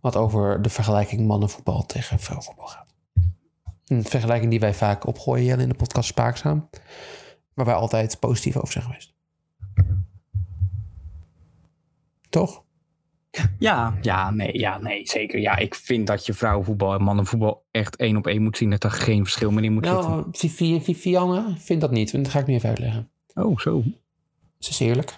Wat 0.00 0.16
over 0.16 0.62
de 0.62 0.68
vergelijking 0.68 1.26
mannenvoetbal 1.26 1.86
tegen 1.86 2.18
vrouwenvoetbal 2.18 2.66
gaat. 2.66 2.94
Een 3.86 4.04
vergelijking 4.04 4.50
die 4.50 4.60
wij 4.60 4.74
vaak 4.74 5.06
opgooien 5.06 5.60
in 5.60 5.68
de 5.68 5.74
podcast 5.74 6.08
Spaakzaam. 6.08 6.68
Waar 7.54 7.66
wij 7.66 7.74
altijd 7.74 8.18
positief 8.18 8.56
over 8.56 8.72
zijn 8.72 8.84
geweest. 8.84 9.16
Toch? 12.38 12.62
Ja, 13.58 13.98
ja, 14.00 14.30
nee, 14.30 14.58
ja, 14.58 14.78
nee, 14.78 15.08
zeker. 15.08 15.40
Ja, 15.40 15.56
ik 15.56 15.74
vind 15.74 16.06
dat 16.06 16.26
je 16.26 16.34
vrouwenvoetbal 16.34 16.94
en 16.94 17.02
mannenvoetbal 17.02 17.64
echt 17.70 17.96
één 17.96 18.16
op 18.16 18.26
één 18.26 18.42
moet 18.42 18.56
zien. 18.56 18.70
Dat 18.70 18.84
er 18.84 18.90
geen 18.90 19.22
verschil 19.22 19.50
meer 19.50 19.64
in 19.64 19.72
moet 19.72 19.86
zitten. 19.86 20.10
Nou, 20.10 20.26
Vivi, 20.32 20.80
Vivianne 20.80 21.54
vindt 21.58 21.82
dat 21.82 21.90
niet. 21.90 22.12
En 22.12 22.22
dat 22.22 22.32
ga 22.32 22.38
ik 22.38 22.46
nu 22.46 22.54
even 22.54 22.68
uitleggen. 22.68 23.10
Oh, 23.34 23.58
zo. 23.58 23.82
Ze 24.58 24.70
is 24.70 24.80
eerlijk. 24.80 25.16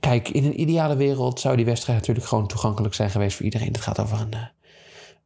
Kijk, 0.00 0.28
in 0.28 0.44
een 0.44 0.60
ideale 0.60 0.96
wereld 0.96 1.40
zou 1.40 1.56
die 1.56 1.64
wedstrijd 1.64 1.98
natuurlijk 1.98 2.26
gewoon 2.26 2.46
toegankelijk 2.46 2.94
zijn 2.94 3.10
geweest 3.10 3.36
voor 3.36 3.44
iedereen. 3.44 3.72
Het 3.72 3.80
gaat 3.80 4.00
over 4.00 4.20
een, 4.20 4.32
eh, 4.32 4.46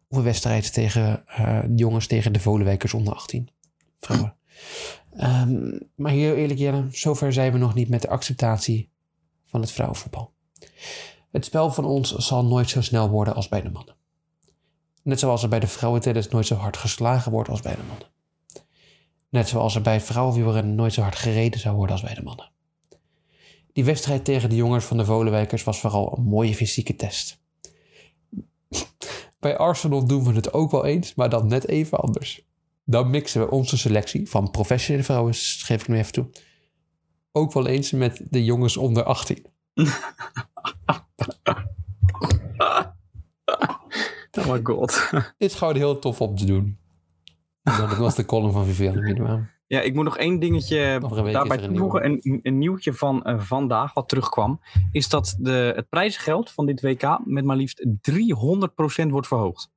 over 0.09 0.25
wedstrijd 0.25 0.73
tegen 0.73 1.27
eh, 1.27 1.59
jongens 1.77 2.07
tegen 2.07 2.33
de 2.33 2.41
Volenwijkers 2.41 2.95
onder 2.95 3.15
18. 3.15 3.49
Vrouwen. 4.01 4.35
Ehm, 5.17 5.79
maar 5.95 6.13
heel 6.13 6.35
eerlijk 6.35 6.59
Jelle, 6.59 6.87
zover 6.91 7.33
zijn 7.33 7.53
we 7.53 7.59
nog 7.59 7.75
niet 7.75 7.89
met 7.89 8.03
de 8.03 8.09
acceptatie 8.09 8.91
van 9.47 9.61
het 9.61 9.73
vrouwenvoetbal. 9.73 10.35
Het 11.31 11.45
spel 11.45 11.71
van 11.71 11.85
ons 11.85 12.15
zal 12.15 12.45
nooit 12.45 12.71
zo 12.71 12.81
snel 12.83 13.09
worden 13.09 13.35
als 13.35 13.49
bij 13.49 13.63
de 13.63 13.71
mannen. 13.71 13.95
Net 15.03 15.19
zoals 15.19 15.43
er 15.43 15.49
bij 15.49 15.61
de 15.61 15.67
vrouwentennis 15.67 16.29
nooit 16.29 16.47
zo 16.47 16.55
hard 16.55 16.77
geslagen 16.77 17.33
wordt 17.33 17.49
als 17.49 17.61
bij 17.61 17.75
de 17.75 17.83
mannen. 17.89 18.09
Net 19.29 19.49
zoals 19.49 19.75
er 19.75 19.83
bij 19.83 20.01
vrouwenwielrennen 20.01 20.75
nooit 20.75 20.93
zo 20.93 21.03
hard 21.03 21.17
gereden 21.17 21.61
zou 21.61 21.77
worden 21.77 21.93
als 21.93 22.05
bij 22.05 22.15
de 22.15 22.23
mannen. 22.23 22.51
Die 23.73 23.85
wedstrijd 23.85 24.25
tegen 24.25 24.49
de 24.49 24.57
jongens 24.57 24.85
van 24.85 24.97
de 24.97 25.05
Volenwijkers 25.05 25.65
was 25.65 25.81
vooral 25.81 26.17
een 26.17 26.25
mooie 26.25 26.55
fysieke 26.55 26.97
test. 26.97 27.41
Bij 29.39 29.57
Arsenal 29.57 30.07
doen 30.07 30.25
we 30.25 30.33
het 30.33 30.53
ook 30.53 30.71
wel 30.71 30.85
eens, 30.85 31.15
maar 31.15 31.29
dan 31.29 31.47
net 31.47 31.69
even 31.69 31.99
anders. 31.99 32.45
Dan 32.85 33.11
mixen 33.11 33.41
we 33.41 33.51
onze 33.51 33.79
selectie 33.79 34.29
van 34.29 34.51
professionele 34.51 35.05
vrouwen, 35.05 35.35
geef 35.35 35.81
ik 35.81 35.89
nu 35.89 35.97
even 35.97 36.13
toe, 36.13 36.27
ook 37.33 37.53
wel 37.53 37.67
eens 37.67 37.91
met 37.91 38.21
de 38.31 38.45
jongens 38.45 38.77
onder 38.77 39.03
18. 39.05 39.47
Oh 44.39 44.47
my 44.53 44.61
god. 44.63 45.09
Dit 45.39 45.51
is 45.51 45.55
gewoon 45.55 45.77
heel 45.77 45.99
tof 45.99 46.21
om 46.21 46.37
te 46.37 46.45
doen. 46.45 46.79
En 47.63 47.77
dan 47.77 47.99
was 47.99 48.15
de 48.15 48.25
column 48.25 48.53
van 48.53 48.65
Viviane 48.65 49.01
Minima. 49.01 49.49
Ja, 49.67 49.81
ik 49.81 49.95
moet 49.95 50.05
nog 50.05 50.17
één 50.19 50.39
dingetje 50.41 50.99
daarbij 51.33 51.63
een 51.63 51.69
toevoegen. 51.69 52.05
Een, 52.05 52.41
een 52.43 52.59
nieuwtje 52.59 52.93
van 52.93 53.23
eh, 53.25 53.41
vandaag 53.41 53.95
wat 53.95 54.09
terugkwam. 54.09 54.61
Is 54.93 55.09
dat 55.09 55.37
de, 55.41 55.73
het 55.77 55.89
prijzengeld 55.89 56.51
van 56.51 56.67
dit 56.67 56.81
WK 56.81 57.19
met 57.25 57.45
maar 57.45 57.57
liefst 57.57 57.87
300% 58.11 59.09
wordt 59.09 59.27
verhoogd. 59.27 59.71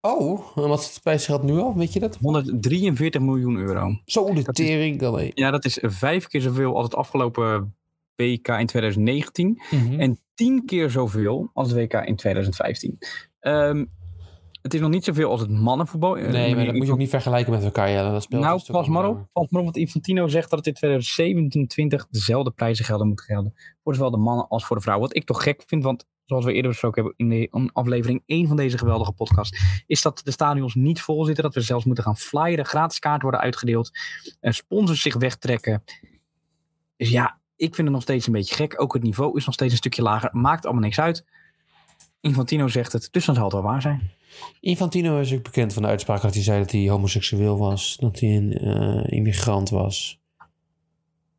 Oh, 0.00 0.40
en 0.56 0.68
wat 0.68 0.80
is 0.80 0.88
het 0.94 1.02
prijsgeld 1.02 1.42
nu 1.42 1.58
al? 1.58 1.74
Weet 1.76 1.92
je 1.92 2.00
dat? 2.00 2.16
143 2.16 3.20
miljoen 3.20 3.56
euro. 3.56 4.00
Zo 4.04 4.26
de 4.34 4.42
Dat 4.42 4.58
is- 4.58 4.66
tering. 4.66 4.98
dan, 4.98 5.18
hé. 5.18 5.30
Ja, 5.34 5.50
dat 5.50 5.64
is 5.64 5.78
vijf 5.82 6.26
keer 6.26 6.40
zoveel 6.40 6.74
als 6.76 6.84
het 6.84 6.94
afgelopen 6.94 7.74
WK 8.18 8.48
in 8.48 8.66
2019. 8.66 9.60
Mhm. 9.70 10.00
En 10.00 10.20
tien 10.34 10.64
keer 10.64 10.90
zoveel 10.90 11.50
als 11.52 11.70
het 11.70 11.76
WK 11.76 11.92
in 11.92 12.16
2015. 12.16 12.98
Ehm, 13.40 13.84
het 14.62 14.74
is 14.74 14.80
nog 14.80 14.90
niet 14.90 15.04
zoveel 15.04 15.30
als 15.30 15.40
het 15.40 15.50
mannenvoetbal. 15.50 16.16
Eh, 16.16 16.22
Nee, 16.22 16.32
maar 16.32 16.48
meneer 16.48 16.64
dat 16.64 16.74
moet 16.74 16.86
je 16.86 16.92
ook 16.92 16.98
niet 16.98 17.10
vergelijken 17.10 17.52
met 17.52 17.64
elkaar. 17.64 17.90
Ja, 17.90 18.10
dat 18.10 18.22
speelt 18.22 18.42
Nou, 18.42 18.62
pas 18.66 18.88
maar 18.88 19.08
op. 19.08 19.28
Pas 19.32 19.48
maar 19.48 19.60
op, 19.60 19.66
want 19.66 19.76
Infantino 19.76 20.28
zegt 20.28 20.50
dat 20.50 20.58
het 20.58 20.68
in 20.68 20.74
2027 20.74 22.06
dezelfde 22.10 22.50
prijzengelden 22.50 23.08
moet 23.08 23.20
gelden. 23.20 23.54
Voor 23.82 23.94
zowel 23.94 24.10
de 24.10 24.16
mannen 24.16 24.48
als 24.48 24.66
voor 24.66 24.76
de 24.76 24.82
vrouwen. 24.82 25.08
Wat 25.08 25.16
ik 25.16 25.24
toch 25.24 25.42
gek 25.42 25.62
vind, 25.66 25.82
want 25.84 26.06
zoals 26.24 26.44
we 26.44 26.52
eerder 26.52 26.70
besproken 26.70 27.02
hebben 27.02 27.18
in 27.26 27.28
de 27.28 27.58
in 27.58 27.72
aflevering 27.72 28.22
1 28.26 28.46
van 28.46 28.56
deze 28.56 28.78
geweldige 28.78 29.12
podcast, 29.12 29.58
is 29.86 30.02
dat 30.02 30.20
de 30.24 30.30
stadions 30.30 30.74
niet 30.74 31.00
vol 31.00 31.24
zitten. 31.24 31.44
Dat 31.44 31.54
we 31.54 31.60
zelfs 31.60 31.84
moeten 31.84 32.04
gaan 32.04 32.16
flyeren, 32.16 32.66
gratis 32.66 32.98
kaarten 32.98 33.22
worden 33.22 33.40
uitgedeeld, 33.40 33.90
en 34.40 34.54
sponsors 34.54 35.02
zich 35.02 35.14
wegtrekken. 35.14 35.82
Dus 36.96 37.10
ja, 37.10 37.40
ik 37.58 37.74
vind 37.74 37.86
het 37.86 37.96
nog 37.96 38.02
steeds 38.02 38.26
een 38.26 38.32
beetje 38.32 38.54
gek. 38.54 38.80
Ook 38.82 38.92
het 38.92 39.02
niveau 39.02 39.36
is 39.36 39.44
nog 39.44 39.54
steeds 39.54 39.72
een 39.72 39.78
stukje 39.78 40.02
lager. 40.02 40.30
Maakt 40.32 40.64
allemaal 40.64 40.82
niks 40.82 41.00
uit. 41.00 41.24
Infantino 42.20 42.68
zegt 42.68 42.92
het, 42.92 43.08
dus 43.10 43.24
dan 43.24 43.34
zal 43.34 43.44
het 43.44 43.52
wel 43.52 43.62
waar 43.62 43.82
zijn. 43.82 44.10
Infantino 44.60 45.20
is 45.20 45.32
ook 45.34 45.42
bekend 45.42 45.72
van 45.72 45.82
de 45.82 45.88
uitspraak 45.88 46.20
dat 46.20 46.34
hij 46.34 46.42
zei 46.42 46.58
dat 46.58 46.70
hij 46.70 46.88
homoseksueel 46.88 47.58
was. 47.58 47.96
Dat 48.00 48.20
hij 48.20 48.36
een 48.36 48.52
eh, 48.52 49.16
immigrant 49.16 49.70
was. 49.70 50.20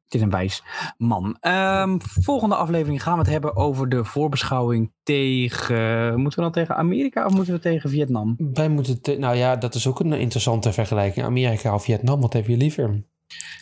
Het 0.04 0.14
is 0.14 0.22
een 0.22 0.30
wijs 0.30 0.64
man. 0.98 1.38
Ehm, 1.40 1.98
volgende 2.00 2.56
aflevering 2.56 3.04
gaan 3.04 3.14
we 3.14 3.20
het 3.20 3.30
hebben 3.30 3.56
over 3.56 3.90
de 3.90 4.06
voorbeschouwing 4.06 4.92
tegen. 5.04 6.20
Moeten 6.20 6.40
we 6.40 6.46
dan 6.46 6.52
tegen 6.52 6.76
Amerika 6.76 7.26
of 7.26 7.34
moeten 7.34 7.54
we 7.54 7.60
tegen 7.60 7.90
Vietnam? 7.90 8.36
Wij 8.54 8.70
moeten... 8.70 9.02
te- 9.02 9.18
nou 9.18 9.36
ja, 9.36 9.56
dat 9.56 9.76
is 9.76 9.88
ook 9.88 10.00
een 10.00 10.14
interessante 10.14 10.74
vergelijking. 10.74 11.26
Amerika 11.26 11.74
of 11.74 11.84
Vietnam, 11.84 12.22
wat 12.22 12.34
heb 12.34 12.48
je 12.48 12.58
liever? 12.58 13.04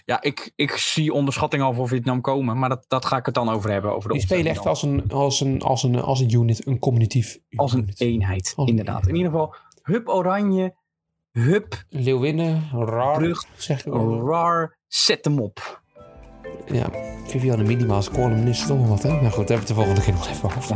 Ja, 0.05 0.21
ik, 0.21 0.51
ik 0.55 0.71
zie 0.71 1.13
onderschatting 1.13 1.63
al 1.63 1.73
voor 1.73 1.87
Vietnam 1.87 2.21
komen, 2.21 2.59
maar 2.59 2.69
dat, 2.69 2.85
dat 2.87 3.05
ga 3.05 3.17
ik 3.17 3.25
het 3.25 3.35
dan 3.35 3.49
over 3.49 3.71
hebben. 3.71 3.95
Over 3.95 4.09
de 4.09 4.15
Die 4.15 4.23
spelen 4.25 4.51
echt 4.51 4.65
als 4.65 4.83
een, 4.83 5.11
als, 5.11 5.39
een, 5.39 5.61
als, 5.61 5.83
een, 5.83 6.01
als 6.01 6.19
een 6.19 6.33
unit, 6.33 6.67
een 6.67 6.79
cognitief 6.79 7.37
als 7.55 7.73
een 7.73 7.79
unit. 7.81 8.01
eenheid, 8.01 8.53
Als 8.55 8.67
een 8.69 8.77
inderdaad. 8.77 9.07
In 9.07 9.15
ieder 9.15 9.31
geval, 9.31 9.55
hup 9.81 10.07
oranje, 10.07 10.75
hup 11.31 11.83
Leeuwinnen, 11.89 12.69
Brug, 13.15 13.43
zeg 13.55 13.85
ik 13.85 13.93
wel. 13.93 14.21
rar, 14.21 14.77
zet 14.87 15.25
hem 15.25 15.39
op. 15.39 15.81
Ja, 16.71 16.89
Viviane 17.25 17.63
Minima 17.63 17.93
als 17.95 18.09
columnist, 18.09 18.67
toch 18.67 18.77
wel 18.77 18.87
wat, 18.87 19.03
hè? 19.03 19.09
Nou 19.09 19.29
goed, 19.29 19.47
daar 19.47 19.57
hebben 19.57 19.57
we 19.57 19.59
het 19.59 19.67
de 19.67 19.73
volgende 19.73 20.01
keer 20.01 20.13
nog 20.13 20.27
even 20.27 20.43
over. 20.57 20.75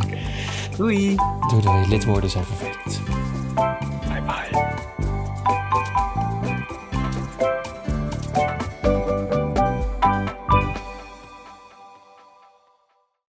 Doei! 0.77 1.15
Doei, 1.49 1.61
doei. 1.61 1.87
Lidwoorden 1.87 2.29
zijn 2.29 2.43
vervelend. 2.43 3.01